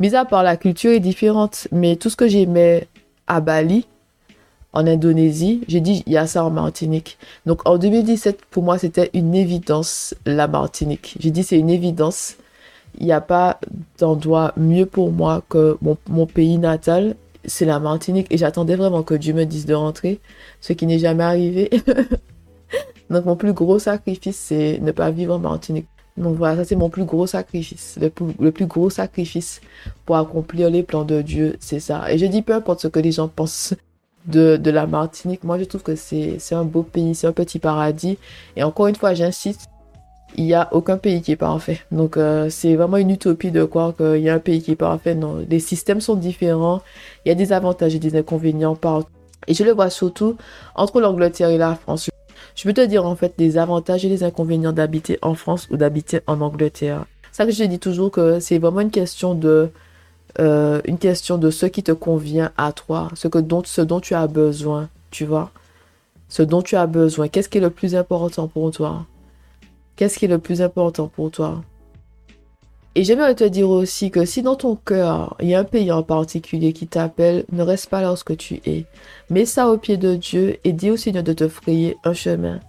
mis 0.00 0.14
à 0.14 0.24
part 0.24 0.42
la 0.42 0.56
culture 0.56 0.90
est 0.90 1.00
différente, 1.00 1.68
mais 1.72 1.96
tout 1.96 2.10
ce 2.10 2.16
que 2.16 2.28
j'aimais 2.28 2.88
à 3.26 3.40
Bali, 3.40 3.86
en 4.76 4.86
Indonésie. 4.86 5.62
J'ai 5.68 5.80
dit, 5.80 6.02
il 6.06 6.12
y 6.12 6.18
a 6.18 6.26
ça 6.26 6.44
en 6.44 6.50
Martinique. 6.50 7.18
Donc 7.46 7.66
en 7.66 7.78
2017, 7.78 8.44
pour 8.50 8.62
moi, 8.62 8.78
c'était 8.78 9.10
une 9.14 9.34
évidence, 9.34 10.14
la 10.26 10.46
Martinique. 10.46 11.16
J'ai 11.18 11.30
dit, 11.30 11.42
c'est 11.42 11.58
une 11.58 11.70
évidence. 11.70 12.36
Il 12.98 13.06
n'y 13.06 13.12
a 13.12 13.20
pas 13.20 13.60
d'endroit 13.98 14.52
mieux 14.56 14.86
pour 14.86 15.12
moi 15.12 15.42
que 15.48 15.76
mon, 15.82 16.26
pays 16.26 16.58
natal, 16.58 17.16
c'est 17.44 17.64
la 17.64 17.78
Martinique. 17.78 18.26
Et 18.30 18.38
j'attendais 18.38 18.76
vraiment 18.76 19.02
que 19.02 19.14
Dieu 19.14 19.34
me 19.34 19.44
dise 19.44 19.66
de 19.66 19.74
rentrer, 19.74 20.20
ce 20.60 20.72
qui 20.72 20.86
n'est 20.86 20.98
jamais 20.98 21.24
arrivé. 21.24 21.70
Donc 23.10 23.24
mon 23.24 23.36
plus 23.36 23.52
gros 23.52 23.78
sacrifice, 23.78 24.36
c'est 24.36 24.78
ne 24.80 24.92
pas 24.92 25.10
vivre 25.10 25.34
en 25.34 25.38
Martinique. 25.38 25.86
Donc 26.16 26.36
voilà, 26.36 26.56
ça 26.56 26.64
c'est 26.64 26.76
mon 26.76 26.88
plus 26.88 27.04
gros 27.04 27.26
sacrifice. 27.26 27.98
Le 28.00 28.50
plus, 28.50 28.66
gros 28.66 28.90
sacrifice 28.90 29.60
pour 30.06 30.16
accomplir 30.16 30.70
les 30.70 30.82
plans 30.82 31.04
de 31.04 31.20
Dieu, 31.22 31.56
c'est 31.60 31.80
ça. 31.80 32.10
Et 32.10 32.18
je 32.18 32.26
dis 32.26 32.42
peu 32.42 32.54
importe 32.54 32.80
ce 32.80 32.88
que 32.88 32.98
les 32.98 33.12
gens 33.12 33.28
pensent 33.28 33.74
de, 34.26 34.56
de 34.56 34.70
la 34.70 34.86
Martinique, 34.86 35.44
moi 35.44 35.58
je 35.58 35.64
trouve 35.64 35.82
que 35.82 35.94
c'est 35.94 36.38
un 36.52 36.64
beau 36.64 36.82
pays, 36.82 37.14
c'est 37.14 37.26
un 37.26 37.32
petit 37.32 37.58
paradis. 37.58 38.18
Et 38.56 38.62
encore 38.62 38.86
une 38.86 38.96
fois, 38.96 39.14
j'insiste, 39.14 39.68
il 40.34 40.44
n'y 40.44 40.54
a 40.54 40.68
aucun 40.72 40.98
pays 40.98 41.22
qui 41.22 41.32
est 41.32 41.36
parfait. 41.36 41.80
Donc 41.90 42.16
euh, 42.16 42.50
c'est 42.50 42.74
vraiment 42.74 42.96
une 42.96 43.10
utopie 43.10 43.50
de 43.50 43.64
croire 43.64 43.94
qu'il 43.96 44.18
y 44.18 44.28
a 44.28 44.34
un 44.34 44.38
pays 44.38 44.62
qui 44.62 44.72
est 44.72 44.76
parfait. 44.76 45.14
Non, 45.14 45.44
les 45.48 45.60
systèmes 45.60 46.00
sont 46.00 46.16
différents, 46.16 46.82
il 47.24 47.28
y 47.28 47.32
a 47.32 47.34
des 47.34 47.52
avantages 47.52 47.94
et 47.94 47.98
des 47.98 48.16
inconvénients 48.16 48.74
partout. 48.74 49.08
Et 49.46 49.54
je 49.54 49.64
le 49.64 49.72
vois 49.72 49.90
surtout 49.90 50.36
entre 50.74 51.00
l'Angleterre 51.00 51.50
et 51.50 51.58
la 51.58 51.74
France. 51.74 52.10
Je 52.54 52.62
peux 52.64 52.72
te 52.72 52.80
dire 52.80 53.06
en 53.06 53.16
fait 53.16 53.34
les 53.38 53.58
avantages 53.58 54.04
et 54.04 54.08
les 54.08 54.24
inconvénients 54.24 54.72
d'habiter 54.72 55.18
en 55.22 55.34
France 55.34 55.68
ou 55.70 55.76
d'habiter 55.76 56.20
en 56.26 56.40
Angleterre. 56.40 57.04
Ça 57.30 57.44
que 57.44 57.52
je 57.52 57.64
dis 57.64 57.78
toujours 57.78 58.10
que 58.10 58.40
c'est 58.40 58.58
vraiment 58.58 58.80
une 58.80 58.90
question 58.90 59.34
de 59.34 59.70
euh, 60.38 60.80
une 60.84 60.98
question 60.98 61.38
de 61.38 61.50
ce 61.50 61.66
qui 61.66 61.82
te 61.82 61.92
convient 61.92 62.50
à 62.58 62.72
toi, 62.72 63.08
ce 63.14 63.28
que 63.28 63.38
ce 63.64 63.80
dont 63.80 64.00
tu 64.00 64.14
as 64.14 64.26
besoin, 64.26 64.88
tu 65.10 65.24
vois. 65.24 65.50
Ce 66.28 66.42
dont 66.42 66.60
tu 66.60 66.76
as 66.76 66.86
besoin, 66.86 67.28
qu'est-ce 67.28 67.48
qui 67.48 67.58
est 67.58 67.60
le 67.60 67.70
plus 67.70 67.94
important 67.94 68.48
pour 68.48 68.70
toi? 68.70 69.06
Qu'est-ce 69.96 70.18
qui 70.18 70.26
est 70.26 70.28
le 70.28 70.38
plus 70.38 70.60
important 70.60 71.08
pour 71.08 71.30
toi? 71.30 71.62
Et 72.94 73.04
j'aimerais 73.04 73.34
te 73.34 73.44
dire 73.44 73.68
aussi 73.70 74.10
que 74.10 74.24
si 74.24 74.42
dans 74.42 74.54
ton 74.54 74.76
cœur, 74.76 75.36
il 75.40 75.48
y 75.48 75.54
a 75.54 75.60
un 75.60 75.64
pays 75.64 75.90
en 75.90 76.02
particulier 76.02 76.72
qui 76.72 76.86
t'appelle, 76.86 77.44
ne 77.52 77.62
reste 77.62 77.88
pas 77.88 78.02
lorsque 78.02 78.36
tu 78.36 78.60
es. 78.66 78.84
Mets 79.30 79.46
ça 79.46 79.68
au 79.68 79.78
pied 79.78 79.96
de 79.96 80.14
Dieu 80.14 80.58
et 80.64 80.72
dis 80.72 80.90
au 80.90 80.96
Seigneur 80.96 81.22
de 81.22 81.32
te 81.32 81.48
frayer 81.48 81.96
un 82.04 82.12
chemin. 82.12 82.60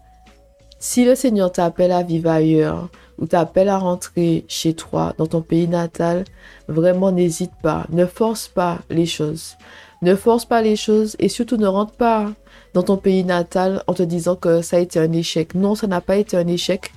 Si 0.80 1.06
le 1.06 1.16
Seigneur 1.16 1.52
t'appelle 1.52 1.92
à 1.92 2.04
vivre 2.04 2.30
ailleurs 2.30 2.90
ou 3.18 3.26
t'appelle 3.26 3.70
à 3.70 3.78
rentrer 3.78 4.46
chez 4.48 4.74
toi, 4.74 5.14
dans 5.18 5.28
ton 5.28 5.42
pays 5.42 5.68
natal, 5.68 6.24
vraiment 6.68 7.12
n'hésite 7.12 7.54
pas, 7.62 7.88
ne 7.90 8.06
force 8.06 8.48
pas 8.48 8.80
les 8.90 9.06
choses. 9.06 9.56
Ne 10.02 10.16
force 10.16 10.46
pas 10.46 10.62
les 10.62 10.76
choses 10.76 11.16
et 11.20 11.28
surtout 11.30 11.58
ne 11.58 11.68
rentre 11.68 11.94
pas 11.94 12.32
dans 12.74 12.84
ton 12.84 12.98
pays 12.98 13.24
natal 13.24 13.82
en 13.88 13.94
te 13.94 14.04
disant 14.04 14.36
que 14.36 14.62
ça 14.62 14.78
a 14.78 14.80
été 14.80 15.00
un 15.00 15.12
échec. 15.12 15.56
Non, 15.56 15.74
ça 15.74 15.88
n'a 15.88 16.02
pas 16.02 16.18
été 16.18 16.38
un 16.38 16.48
échec 16.48 16.92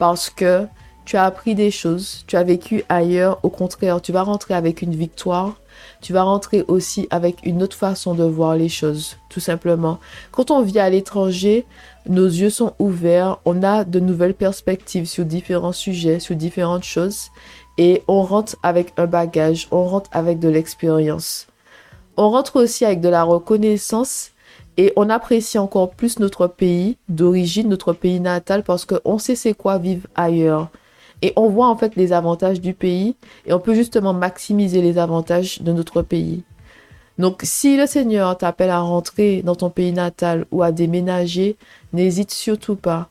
parce 0.00 0.30
que 0.30 0.66
tu 1.04 1.18
as 1.18 1.24
appris 1.24 1.54
des 1.54 1.70
choses, 1.70 2.24
tu 2.26 2.36
as 2.36 2.42
vécu 2.42 2.84
ailleurs, 2.88 3.38
au 3.42 3.50
contraire, 3.50 4.00
tu 4.00 4.12
vas 4.12 4.22
rentrer 4.22 4.54
avec 4.54 4.80
une 4.80 4.94
victoire, 4.94 5.60
tu 6.00 6.14
vas 6.14 6.22
rentrer 6.22 6.64
aussi 6.68 7.06
avec 7.10 7.44
une 7.44 7.62
autre 7.62 7.76
façon 7.76 8.14
de 8.14 8.24
voir 8.24 8.56
les 8.56 8.70
choses, 8.70 9.18
tout 9.28 9.40
simplement. 9.40 9.98
Quand 10.30 10.50
on 10.50 10.62
vit 10.62 10.78
à 10.78 10.88
l'étranger, 10.88 11.66
nos 12.08 12.24
yeux 12.24 12.48
sont 12.48 12.72
ouverts, 12.78 13.40
on 13.44 13.62
a 13.62 13.84
de 13.84 14.00
nouvelles 14.00 14.32
perspectives 14.32 15.04
sur 15.04 15.26
différents 15.26 15.72
sujets, 15.72 16.18
sur 16.18 16.34
différentes 16.34 16.84
choses, 16.84 17.28
et 17.76 18.02
on 18.08 18.22
rentre 18.22 18.56
avec 18.62 18.94
un 18.96 19.06
bagage, 19.06 19.68
on 19.70 19.84
rentre 19.84 20.08
avec 20.14 20.38
de 20.38 20.48
l'expérience. 20.48 21.46
on 22.16 22.30
rentre 22.30 22.56
aussi 22.56 22.86
avec 22.86 23.02
de 23.02 23.10
la 23.10 23.22
reconnaissance 23.22 24.30
et 24.76 24.92
on 24.96 25.10
apprécie 25.10 25.58
encore 25.58 25.90
plus 25.90 26.18
notre 26.18 26.46
pays 26.46 26.96
d'origine, 27.08 27.68
notre 27.68 27.92
pays 27.92 28.20
natal, 28.20 28.62
parce 28.62 28.84
qu'on 28.84 29.18
sait 29.18 29.36
c'est 29.36 29.54
quoi 29.54 29.78
vivre 29.78 30.06
ailleurs. 30.14 30.68
Et 31.22 31.32
on 31.36 31.48
voit 31.48 31.68
en 31.68 31.76
fait 31.76 31.96
les 31.96 32.12
avantages 32.12 32.60
du 32.60 32.72
pays 32.72 33.14
et 33.46 33.52
on 33.52 33.60
peut 33.60 33.74
justement 33.74 34.14
maximiser 34.14 34.80
les 34.80 34.96
avantages 34.96 35.60
de 35.60 35.72
notre 35.72 36.02
pays. 36.02 36.42
Donc 37.18 37.40
si 37.42 37.76
le 37.76 37.86
Seigneur 37.86 38.38
t'appelle 38.38 38.70
à 38.70 38.80
rentrer 38.80 39.42
dans 39.42 39.54
ton 39.54 39.68
pays 39.68 39.92
natal 39.92 40.46
ou 40.50 40.62
à 40.62 40.72
déménager, 40.72 41.56
n'hésite 41.92 42.30
surtout 42.30 42.76
pas. 42.76 43.10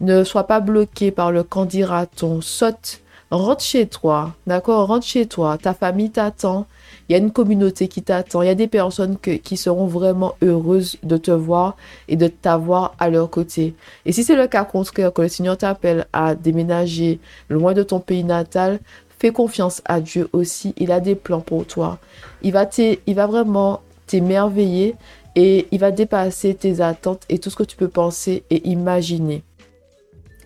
Ne 0.00 0.24
sois 0.24 0.48
pas 0.48 0.58
bloqué 0.58 1.12
par 1.12 1.30
le 1.30 1.44
candidaton. 1.44 2.40
Saute, 2.40 3.00
rentre 3.30 3.62
chez 3.62 3.86
toi, 3.86 4.32
d'accord? 4.48 4.88
Rentre 4.88 5.06
chez 5.06 5.26
toi. 5.26 5.56
Ta 5.56 5.72
famille 5.72 6.10
t'attend. 6.10 6.66
Il 7.08 7.12
y 7.12 7.14
a 7.14 7.18
une 7.18 7.32
communauté 7.32 7.88
qui 7.88 8.02
t'attend. 8.02 8.42
Il 8.42 8.46
y 8.46 8.50
a 8.50 8.54
des 8.54 8.68
personnes 8.68 9.18
qui 9.18 9.56
seront 9.56 9.86
vraiment 9.86 10.34
heureuses 10.42 10.96
de 11.02 11.16
te 11.16 11.30
voir 11.30 11.76
et 12.08 12.16
de 12.16 12.28
t'avoir 12.28 12.94
à 12.98 13.10
leur 13.10 13.28
côté. 13.30 13.74
Et 14.06 14.12
si 14.12 14.24
c'est 14.24 14.36
le 14.36 14.46
cas 14.46 14.64
contraire, 14.64 15.12
que 15.12 15.22
le 15.22 15.28
Seigneur 15.28 15.58
t'appelle 15.58 16.06
à 16.12 16.34
déménager 16.34 17.20
loin 17.50 17.74
de 17.74 17.82
ton 17.82 18.00
pays 18.00 18.24
natal, 18.24 18.80
fais 19.18 19.32
confiance 19.32 19.82
à 19.84 20.00
Dieu 20.00 20.28
aussi. 20.32 20.74
Il 20.78 20.92
a 20.92 21.00
des 21.00 21.14
plans 21.14 21.40
pour 21.40 21.66
toi. 21.66 21.98
Il 22.42 22.52
va, 22.52 22.68
il 22.78 23.14
va 23.14 23.26
vraiment 23.26 23.80
t'émerveiller 24.06 24.94
et 25.36 25.66
il 25.70 25.80
va 25.80 25.90
dépasser 25.90 26.54
tes 26.54 26.80
attentes 26.80 27.24
et 27.28 27.38
tout 27.38 27.50
ce 27.50 27.56
que 27.56 27.64
tu 27.64 27.76
peux 27.76 27.88
penser 27.88 28.44
et 28.50 28.68
imaginer. 28.68 29.42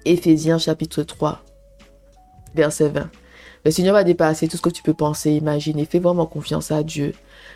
Éphésiens 0.04 0.58
chapitre 0.58 1.02
3, 1.02 1.42
verset 2.54 2.88
20. 2.88 3.10
Le 3.64 3.70
Seigneur 3.70 3.94
va 3.94 4.04
dépasser 4.04 4.48
tout 4.48 4.56
ce 4.56 4.62
que 4.62 4.70
tu 4.70 4.82
peux 4.82 4.94
penser, 4.94 5.32
imaginer. 5.32 5.84
Fais 5.84 5.98
vraiment 5.98 6.26
confiance 6.26 6.70
à 6.70 6.82
Dieu. 6.82 7.12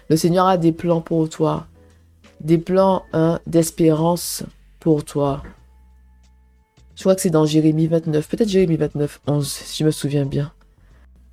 Le 0.09 0.17
Seigneur 0.17 0.47
a 0.47 0.57
des 0.57 0.73
plans 0.73 1.01
pour 1.01 1.29
toi. 1.29 1.67
Des 2.41 2.59
plans 2.59 3.05
hein, 3.12 3.38
d'espérance 3.47 4.43
pour 4.81 5.05
toi. 5.05 5.43
Je 6.97 7.03
crois 7.03 7.15
que 7.15 7.21
c'est 7.21 7.31
dans 7.31 7.47
Jérémie 7.47 7.87
29, 7.87 8.29
peut-être 8.29 8.49
Jérémie 8.49 8.77
29, 8.77 9.21
11, 9.27 9.49
si 9.49 9.79
je 9.79 9.85
me 9.85 9.91
souviens 9.91 10.27
bien. 10.27 10.53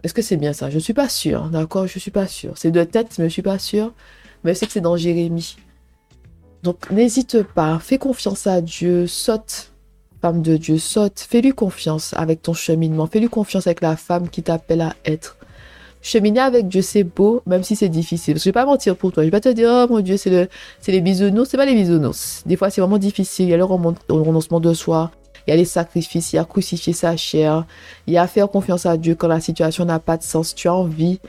Est-ce 0.04 0.14
que 0.14 0.22
c'est 0.22 0.38
bien 0.38 0.54
ça? 0.54 0.70
Je 0.70 0.76
ne 0.76 0.80
suis 0.80 0.94
pas 0.94 1.10
sûr, 1.10 1.50
d'accord? 1.50 1.88
Je 1.88 1.98
ne 1.98 2.00
suis 2.00 2.12
pas 2.12 2.28
sûr. 2.28 2.54
C'est 2.56 2.72
de 2.72 2.84
tête, 2.84 3.10
mais 3.18 3.24
je 3.24 3.24
ne 3.24 3.30
suis 3.30 3.42
pas 3.42 3.60
sûr. 3.60 3.92
Mais 4.44 4.54
je 4.54 4.60
sais 4.60 4.66
que 4.66 4.72
c'est 4.72 4.82
dans 4.82 4.96
Jérémie. 4.96 5.58
Donc 6.64 6.90
n'hésite 6.92 7.44
pas, 7.44 7.80
fais 7.80 7.98
confiance 7.98 8.46
à 8.48 8.62
Dieu, 8.62 9.08
saute, 9.08 9.72
femme 10.22 10.42
de 10.42 10.58
Dieu, 10.58 10.78
saute, 10.78 11.20
fais-lui 11.20 11.54
confiance 11.54 12.14
avec 12.18 12.42
ton 12.42 12.54
cheminement, 12.54 13.08
fais-lui 13.08 13.30
confiance 13.30 13.68
avec 13.68 13.82
la 13.82 13.96
femme 13.96 14.30
qui 14.30 14.44
t'appelle 14.44 14.82
à 14.82 14.96
être. 15.06 15.38
Cheminer 16.02 16.40
avec 16.40 16.68
Dieu, 16.68 16.82
c'est 16.82 17.04
beau, 17.04 17.42
même 17.46 17.64
si 17.64 17.76
c'est 17.76 17.90
difficile. 17.90 18.38
Je 18.38 18.42
ne 18.42 18.46
vais 18.46 18.52
pas 18.54 18.66
mentir 18.66 18.96
pour 18.96 19.12
toi. 19.12 19.24
Je 19.24 19.28
vais 19.28 19.32
pas 19.32 19.42
te 19.42 19.50
dire, 19.50 19.70
oh 19.70 19.94
mon 19.94 20.00
Dieu, 20.00 20.16
c'est 20.16 20.30
le, 20.30 20.48
c'est 20.80 20.94
les 20.94 21.02
bisounours. 21.02 21.50
C'est 21.50 21.58
pas 21.58 21.66
les 21.66 21.76
bisounours. 21.76 22.42
Des 22.46 22.56
fois, 22.56 22.70
c'est 22.70 22.80
vraiment 22.80 22.98
difficile. 22.98 23.48
Il 23.48 23.52
y 23.52 23.54
a 23.54 23.58
le 23.58 23.66
renoncement 23.66 24.62
de 24.62 24.74
soi. 24.74 25.12
Il 25.46 25.52
y 25.52 25.54
a 25.54 25.58
les 25.58 25.66
sacrifices, 25.66 26.32
il 26.32 26.36
y 26.36 26.40
a 26.40 26.46
crucifier 26.46 26.94
sa 26.94 27.18
chair, 27.18 27.66
il 28.06 28.14
y 28.14 28.18
a 28.18 28.28
faire 28.28 28.50
confiance 28.50 28.86
à 28.86 28.98
Dieu 28.98 29.16
quand 29.16 29.28
la 29.28 29.40
situation 29.40 29.84
n'a 29.84 30.00
pas 30.00 30.16
de 30.16 30.24
sens. 30.24 30.54
Tu 30.54 30.68
as 30.68 30.74
envie 30.76 31.20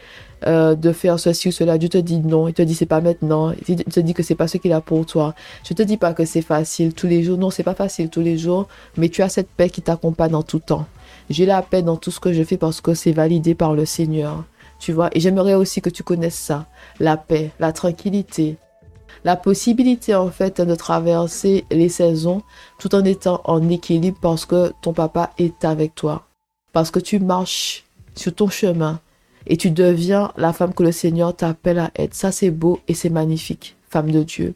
euh, 0.47 0.75
de 0.75 0.93
faire 0.93 1.19
ceci 1.21 1.49
ou 1.49 1.53
cela. 1.53 1.77
Dieu 1.79 1.89
te 1.89 1.99
dit 1.99 2.19
non, 2.19 2.49
il 2.49 2.55
te 2.55 2.63
dit 2.63 2.75
c'est 2.75 2.87
pas 2.87 3.01
maintenant, 3.01 3.53
il 3.69 3.85
te 3.85 4.01
dit 4.01 4.15
que 4.15 4.23
c'est 4.23 4.35
pas 4.35 4.49
ce 4.49 4.57
qu'il 4.57 4.73
a 4.73 4.81
pour 4.81 5.05
toi. 5.07 5.35
Je 5.65 5.75
te 5.75 5.83
dis 5.83 5.97
pas 5.97 6.15
que 6.15 6.25
c'est 6.25 6.43
facile 6.43 6.95
tous 6.95 7.07
les 7.07 7.23
jours. 7.23 7.39
Non, 7.39 7.51
c'est 7.51 7.63
pas 7.63 7.75
facile 7.75 8.09
tous 8.09 8.23
les 8.23 8.39
jours, 8.39 8.67
mais 8.97 9.09
tu 9.09 9.23
as 9.23 9.29
cette 9.29 9.51
paix 9.51 9.69
qui 9.69 9.83
t'accompagne 9.83 10.35
en 10.35 10.43
tout 10.43 10.61
temps. 10.61 10.87
J'ai 11.29 11.47
la 11.47 11.63
paix 11.63 11.83
dans 11.83 11.97
tout 11.97 12.11
ce 12.11 12.21
que 12.21 12.33
je 12.33 12.43
fais 12.43 12.57
parce 12.57 12.81
que 12.81 12.95
c'est 12.95 13.13
validé 13.13 13.55
par 13.55 13.75
le 13.75 13.85
Seigneur. 13.85 14.45
Tu 14.79 14.93
vois, 14.93 15.11
et 15.13 15.21
j'aimerais 15.21 15.55
aussi 15.55 15.83
que 15.83 15.91
tu 15.91 16.03
connaisses 16.03 16.39
ça, 16.39 16.67
la 17.01 17.19
paix, 17.19 17.51
la 17.61 17.71
tranquillité, 17.71 18.57
la 19.25 19.37
possibilité 19.37 20.15
en 20.15 20.31
fait 20.31 20.61
de 20.61 20.75
traverser 20.75 21.67
les 21.71 21.91
saisons 21.91 22.43
tout 22.79 22.95
en 22.95 23.05
étant 23.05 23.43
en 23.45 23.69
équilibre 23.69 24.19
parce 24.21 24.47
que 24.47 24.73
ton 24.81 24.95
papa 24.95 25.33
est 25.39 25.65
avec 25.65 25.95
toi. 25.95 26.27
Parce 26.73 26.91
que 26.91 26.99
tu 26.99 27.19
marches 27.19 27.85
sur 28.15 28.35
ton 28.35 28.49
chemin 28.49 29.01
et 29.47 29.57
tu 29.57 29.71
deviens 29.71 30.33
la 30.37 30.53
femme 30.53 30.75
que 30.75 30.83
le 30.83 30.93
Seigneur 30.93 31.35
t'appelle 31.35 31.79
à 31.79 31.91
être. 31.97 32.15
Ça 32.15 32.33
c'est 32.33 32.51
beau 32.51 32.81
et 32.89 32.95
c'est 32.95 33.11
magnifique, 33.11 33.77
femme 33.89 34.11
de 34.11 34.23
Dieu. 34.23 34.55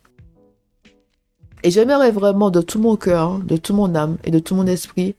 Et 1.62 1.70
j'aimerais 1.70 2.10
vraiment 2.10 2.50
de 2.50 2.60
tout 2.60 2.78
mon 2.78 2.96
cœur, 2.96 3.38
de 3.38 3.56
toute 3.56 3.74
mon 3.74 3.94
âme 3.94 4.18
et 4.24 4.30
de 4.30 4.38
tout 4.38 4.54
mon 4.54 4.66
esprit 4.66 5.14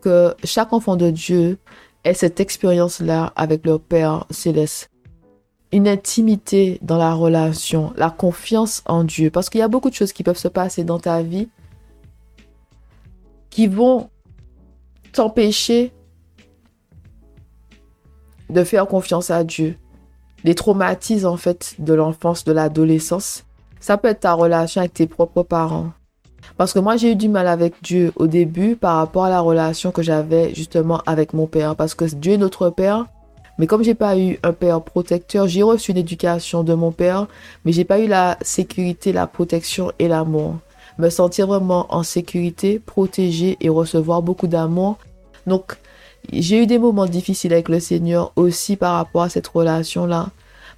que 0.00 0.34
chaque 0.42 0.72
enfant 0.72 0.96
de 0.96 1.10
Dieu 1.10 1.58
ait 2.04 2.14
cette 2.14 2.40
expérience-là 2.40 3.32
avec 3.36 3.66
leur 3.66 3.80
Père 3.80 4.26
céleste 4.30 4.90
une 5.72 5.88
intimité 5.88 6.78
dans 6.82 6.98
la 6.98 7.14
relation, 7.14 7.92
la 7.96 8.08
confiance 8.08 8.82
en 8.86 9.02
Dieu. 9.02 9.30
Parce 9.30 9.50
qu'il 9.50 9.58
y 9.58 9.62
a 9.62 9.68
beaucoup 9.68 9.90
de 9.90 9.94
choses 9.94 10.12
qui 10.12 10.22
peuvent 10.22 10.38
se 10.38 10.46
passer 10.46 10.84
dans 10.84 11.00
ta 11.00 11.20
vie 11.20 11.48
qui 13.50 13.66
vont 13.66 14.08
t'empêcher 15.12 15.92
de 18.50 18.64
faire 18.64 18.86
confiance 18.86 19.30
à 19.30 19.44
Dieu. 19.44 19.76
Les 20.44 20.54
traumatismes 20.54 21.26
en 21.26 21.36
fait 21.36 21.74
de 21.78 21.94
l'enfance, 21.94 22.44
de 22.44 22.52
l'adolescence, 22.52 23.44
ça 23.80 23.96
peut 23.96 24.08
être 24.08 24.20
ta 24.20 24.34
relation 24.34 24.80
avec 24.80 24.94
tes 24.94 25.06
propres 25.06 25.42
parents. 25.42 25.90
Parce 26.56 26.72
que 26.72 26.78
moi 26.78 26.96
j'ai 26.96 27.12
eu 27.12 27.16
du 27.16 27.28
mal 27.28 27.48
avec 27.48 27.74
Dieu 27.82 28.12
au 28.16 28.26
début 28.26 28.76
par 28.76 28.96
rapport 28.96 29.24
à 29.24 29.30
la 29.30 29.40
relation 29.40 29.90
que 29.90 30.02
j'avais 30.02 30.54
justement 30.54 31.00
avec 31.06 31.32
mon 31.32 31.46
père. 31.46 31.74
Parce 31.74 31.94
que 31.94 32.04
Dieu 32.04 32.34
est 32.34 32.38
notre 32.38 32.70
père, 32.70 33.06
mais 33.58 33.66
comme 33.66 33.84
j'ai 33.84 33.94
pas 33.94 34.18
eu 34.18 34.38
un 34.42 34.52
père 34.52 34.80
protecteur, 34.82 35.46
j'ai 35.46 35.62
reçu 35.62 35.92
une 35.92 35.96
éducation 35.96 36.64
de 36.64 36.74
mon 36.74 36.90
père, 36.90 37.26
mais 37.64 37.72
j'ai 37.72 37.84
pas 37.84 38.00
eu 38.00 38.06
la 38.06 38.36
sécurité, 38.42 39.12
la 39.12 39.26
protection 39.26 39.92
et 39.98 40.08
l'amour. 40.08 40.56
Me 40.98 41.08
sentir 41.08 41.46
vraiment 41.46 41.86
en 41.94 42.02
sécurité, 42.02 42.78
protégé 42.78 43.56
et 43.60 43.68
recevoir 43.68 44.22
beaucoup 44.22 44.46
d'amour. 44.46 44.98
Donc, 45.46 45.76
j'ai 46.32 46.62
eu 46.62 46.66
des 46.66 46.78
moments 46.78 47.06
difficiles 47.06 47.52
avec 47.52 47.68
le 47.68 47.80
Seigneur 47.80 48.32
aussi 48.36 48.76
par 48.76 48.96
rapport 48.96 49.22
à 49.22 49.28
cette 49.28 49.46
relation-là. 49.46 50.30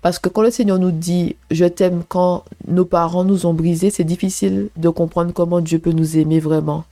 Parce 0.03 0.19
que 0.19 0.29
quand 0.29 0.43
le 0.43 0.51
Seigneur 0.51 0.79
nous 0.79 0.91
dit 0.91 1.37
je 1.51 1.65
t'aime 1.65 2.03
quand 2.07 2.45
nos 2.69 2.85
parents 2.85 3.25
nous 3.25 3.47
ont 3.47 3.55
brisés, 3.55 3.91
c'est 3.91 4.05
difficile 4.05 4.69
de 4.77 4.89
comprendre 4.89 5.33
comment 5.33 5.61
Dieu 5.61 5.79
peut 5.79 5.93
nous 5.93 6.19
aimer 6.19 6.41
vraiment. 6.41 6.85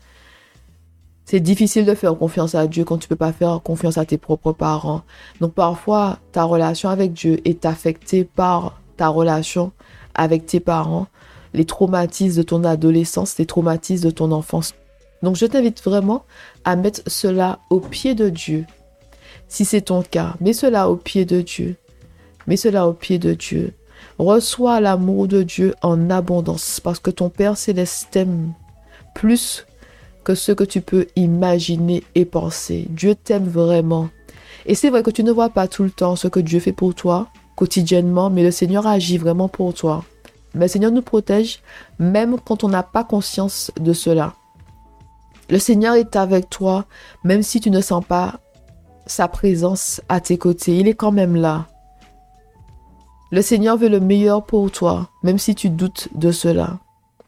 C'est 1.27 1.41
difficile 1.41 1.87
de 1.87 1.95
faire 1.95 2.17
confiance 2.17 2.55
à 2.55 2.67
Dieu 2.67 2.85
quand 2.85 2.99
tu 2.99 3.09
peux 3.09 3.17
pas 3.17 3.33
faire 3.33 3.61
confiance 3.63 3.99
à 3.99 4.05
tes 4.05 4.19
propres 4.19 4.53
parents. 4.53 5.03
Donc 5.41 5.55
parfois, 5.55 6.19
ta 6.33 6.45
relation 6.45 6.91
avec 6.91 7.13
Dieu 7.13 7.41
est 7.45 7.65
affectée 7.65 8.25
par 8.25 8.81
ta 8.97 9.09
relation 9.09 9.73
avec 10.15 10.47
tes 10.47 10.61
parents, 10.61 11.07
les 11.55 11.65
traumatismes 11.65 12.39
de 12.39 12.43
ton 12.43 12.65
adolescence, 12.65 13.39
les 13.39 13.47
traumatismes 13.47 14.05
de 14.05 14.11
ton 14.11 14.33
enfance. 14.33 14.75
Donc 15.25 15.37
je 15.37 15.47
t'invite 15.47 15.83
vraiment 15.83 16.25
à 16.65 16.77
mettre 16.77 17.01
cela 17.07 17.59
au 17.71 17.81
pied 17.81 18.15
de 18.15 18.29
Dieu. 18.29 18.67
Si 19.49 19.65
c'est 19.65 19.81
ton 19.81 20.03
cas, 20.03 20.35
mets 20.41 20.53
cela 20.53 20.91
au 20.91 20.97
pied 20.97 21.25
de 21.25 21.41
Dieu. 21.41 21.77
Mets 22.47 22.59
cela 22.59 22.87
au 22.87 22.93
pied 22.93 23.19
de 23.19 23.33
Dieu. 23.33 23.73
Reçois 24.19 24.81
l'amour 24.81 25.27
de 25.27 25.43
Dieu 25.43 25.75
en 25.83 26.11
abondance 26.11 26.79
parce 26.79 26.99
que 26.99 27.11
ton 27.11 27.31
Père 27.31 27.57
céleste 27.57 28.09
t'aime 28.11 28.53
plus 29.15 29.67
que 30.25 30.35
ce 30.35 30.53
que 30.53 30.65
tu 30.65 30.83
peux 30.83 31.07
imaginer 31.17 32.05
et 32.15 32.27
penser. 32.27 32.87
Dieu 32.91 33.15
t'aime 33.15 33.49
vraiment. 33.49 34.11
Et 34.67 34.75
c'est 34.75 34.91
vrai 34.91 35.03
que 35.03 35.11
tu 35.11 35.25
ne 35.25 35.33
vois 35.33 35.51
pas 35.51 35.69
tout 35.69 35.85
le 35.85 35.91
temps 35.91 36.17
ce 36.17 36.29
que 36.29 36.41
Dieu 36.41 36.61
fait 36.61 36.73
pour 36.73 36.95
toi 36.95 37.29
quotidiennement, 37.57 38.31
mais 38.31 38.43
le 38.43 38.51
Seigneur 38.51 38.87
agit 38.87 39.17
vraiment 39.17 39.49
pour 39.49 39.73
toi. 39.73 40.05
Mais 40.55 40.67
le 40.67 40.69
Seigneur 40.69 40.93
nous 40.93 41.03
protège 41.03 41.61
même 41.99 42.37
quand 42.45 42.63
on 42.63 42.69
n'a 42.69 42.83
pas 42.83 43.05
conscience 43.05 43.71
de 43.81 43.93
cela. 43.93 44.35
Le 45.51 45.59
Seigneur 45.59 45.95
est 45.95 46.17
avec 46.17 46.49
toi 46.51 46.87
même 47.23 47.43
si 47.43 47.61
tu 47.61 47.71
ne 47.71 47.81
sens 47.81 48.05
pas 48.05 48.41
sa 49.07 49.29
présence 49.29 50.01
à 50.09 50.21
tes 50.21 50.39
côtés. 50.39 50.79
Il 50.79 50.89
est 50.89 50.95
quand 50.95 51.13
même 51.13 51.37
là. 51.37 51.67
Le 53.31 53.43
Seigneur 53.43 53.77
veut 53.77 53.89
le 53.89 54.01
meilleur 54.01 54.45
pour 54.45 54.71
toi, 54.71 55.11
même 55.23 55.39
si 55.39 55.55
tu 55.55 55.69
doutes 55.69 56.09
de 56.15 56.31
cela, 56.31 56.79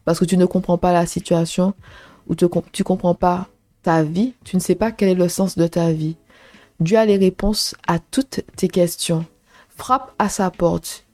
parce 0.05 0.19
que 0.19 0.25
tu 0.25 0.37
ne 0.37 0.45
comprends 0.45 0.77
pas 0.77 0.93
la 0.93 1.05
situation 1.05 1.73
ou 2.27 2.35
tu 2.35 2.45
ne 2.45 2.83
comprends 2.83 3.15
pas 3.15 3.47
ta 3.83 4.03
vie, 4.03 4.33
tu 4.43 4.55
ne 4.55 4.61
sais 4.61 4.75
pas 4.75 4.91
quel 4.91 5.09
est 5.09 5.15
le 5.15 5.29
sens 5.29 5.57
de 5.57 5.67
ta 5.67 5.91
vie. 5.91 6.15
Dieu 6.79 6.97
a 6.97 7.05
les 7.05 7.17
réponses 7.17 7.75
à 7.87 7.99
toutes 7.99 8.41
tes 8.55 8.67
questions. 8.67 9.25
Frappe 9.75 10.13
à 10.19 10.29
sa 10.29 10.49
porte. 10.51 11.05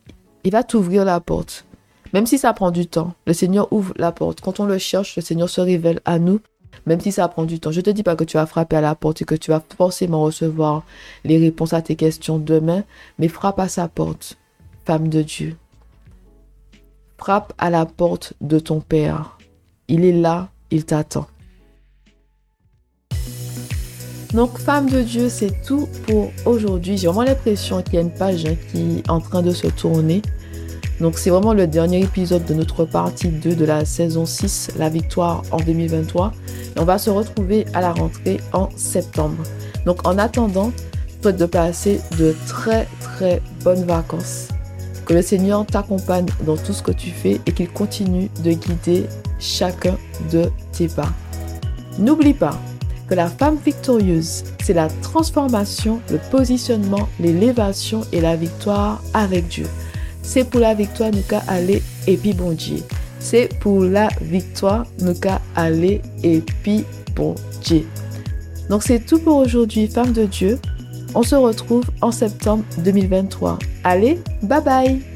Il 0.44 0.52
va 0.52 0.64
t'ouvrir 0.64 1.06
la 1.06 1.20
porte. 1.20 1.66
Même 2.14 2.26
si 2.28 2.38
ça 2.38 2.54
prend 2.54 2.70
du 2.70 2.86
temps, 2.86 3.14
le 3.26 3.34
Seigneur 3.34 3.72
ouvre 3.72 3.94
la 3.98 4.12
porte. 4.12 4.42
Quand 4.42 4.60
on 4.60 4.66
le 4.66 4.78
cherche, 4.78 5.16
le 5.16 5.22
Seigneur 5.22 5.50
se 5.50 5.62
révèle 5.62 6.02
à 6.06 6.20
nous, 6.20 6.40
même 6.86 7.00
si 7.00 7.12
ça 7.12 7.28
prend 7.28 7.44
du 7.44 7.60
temps. 7.60 7.72
Je 7.72 7.80
ne 7.80 7.84
te 7.84 7.90
dis 7.90 8.04
pas 8.04 8.16
que 8.16 8.24
tu 8.24 8.38
vas 8.38 8.46
frapper 8.46 8.76
à 8.76 8.82
la 8.82 8.96
porte 8.96 9.22
et 9.22 9.26
que 9.26 9.36
tu 9.36 9.52
vas 9.52 9.62
forcément 9.78 10.22
recevoir 10.22 10.84
les 11.24 11.38
réponses 11.38 11.74
à 11.74 11.82
tes 11.82 11.96
questions 11.96 12.38
demain, 12.38 12.84
mais 13.20 13.28
frappe 13.28 13.60
à 13.60 13.68
sa 13.68 13.88
porte, 13.88 14.38
femme 14.86 15.08
de 15.08 15.22
Dieu. 15.22 15.56
Frappe 17.18 17.54
à 17.58 17.70
la 17.70 17.86
porte 17.86 18.34
de 18.42 18.60
ton 18.60 18.82
Père. 18.82 19.38
Il 19.88 20.04
est 20.04 20.12
là 20.12 20.50
il 20.74 20.86
t'attend. 20.86 21.28
Donc, 24.34 24.58
femme 24.58 24.90
de 24.90 25.04
Dieu, 25.04 25.30
c'est 25.30 25.62
tout 25.62 25.88
pour 26.08 26.32
aujourd'hui. 26.46 26.98
J'ai 26.98 27.06
vraiment 27.06 27.22
l'impression 27.22 27.84
qu'il 27.84 27.94
y 27.94 27.98
a 27.98 28.02
une 28.02 28.14
page 28.14 28.46
hein, 28.46 28.56
qui 28.72 28.98
est 28.98 29.10
en 29.10 29.20
train 29.20 29.44
de 29.44 29.52
se 29.52 29.68
tourner. 29.68 30.24
Donc 31.00 31.18
c'est 31.18 31.30
vraiment 31.30 31.54
le 31.54 31.68
dernier 31.68 32.02
épisode 32.02 32.46
de 32.46 32.54
notre 32.54 32.86
partie 32.86 33.28
2 33.28 33.56
de 33.56 33.66
la 33.66 33.86
saison 33.86 34.26
6, 34.26 34.72
la 34.78 34.90
victoire 34.90 35.44
en 35.52 35.58
2023. 35.58 36.32
Et 36.76 36.80
on 36.80 36.86
va 36.86 36.98
se 36.98 37.10
retrouver 37.10 37.66
à 37.74 37.82
la 37.82 37.94
rentrée 37.94 38.40
en 38.54 38.70
septembre. 38.76 39.44
Donc 39.86 40.08
en 40.08 40.18
attendant, 40.18 40.72
souhaite 41.22 41.38
de 41.38 41.46
passer 41.46 42.02
de 42.18 42.36
très 42.48 42.88
très 43.00 43.42
bonnes 43.64 43.86
vacances. 43.86 44.50
Que 45.06 45.14
le 45.14 45.22
Seigneur 45.22 45.66
t'accompagne 45.66 46.28
dans 46.46 46.56
tout 46.56 46.74
ce 46.74 46.84
que 46.84 46.92
tu 46.92 47.10
fais 47.10 47.42
et 47.46 47.52
qu'il 47.52 47.70
continue 47.70 48.30
de 48.44 48.52
guider 48.52 49.06
chacun 49.40 49.98
de 50.32 50.50
tes 50.72 50.88
pas. 50.88 51.12
N'oublie 52.00 52.34
pas 52.34 52.58
que 53.08 53.16
la 53.16 53.28
femme 53.28 53.58
victorieuse, 53.64 54.44
c'est 54.64 54.74
la 54.74 54.88
transformation, 55.02 56.00
le 56.10 56.20
positionnement, 56.32 57.10
l'élévation 57.20 58.02
et 58.14 58.22
la 58.22 58.36
victoire 58.36 59.02
avec 59.14 59.48
Dieu. 59.50 59.68
C'est 60.24 60.50
pour 60.50 60.62
la 60.62 60.74
victoire 60.74 61.12
nous 61.12 61.22
qu'à 61.22 61.44
aller 61.48 61.84
et 62.08 62.18
puis 62.18 62.34
bon 62.34 62.54
Dieu. 62.54 62.78
C'est 63.20 63.50
pour 63.60 63.84
la 63.84 64.10
victoire 64.22 64.86
nous 65.00 65.14
qu'à 65.14 65.42
aller 65.56 66.02
et 66.24 66.42
puis 66.64 66.86
bon 67.16 67.36
Dieu. 67.64 67.86
Donc 68.70 68.84
c'est 68.84 69.06
tout 69.06 69.20
pour 69.20 69.38
aujourd'hui, 69.38 69.88
femme 69.88 70.14
de 70.14 70.26
Dieu. 70.26 70.60
On 71.14 71.24
se 71.24 71.36
retrouve 71.36 71.84
en 72.02 72.12
septembre 72.12 72.64
2023. 72.80 73.60
Allez, 73.84 74.20
bye 74.42 74.62
bye 74.64 75.13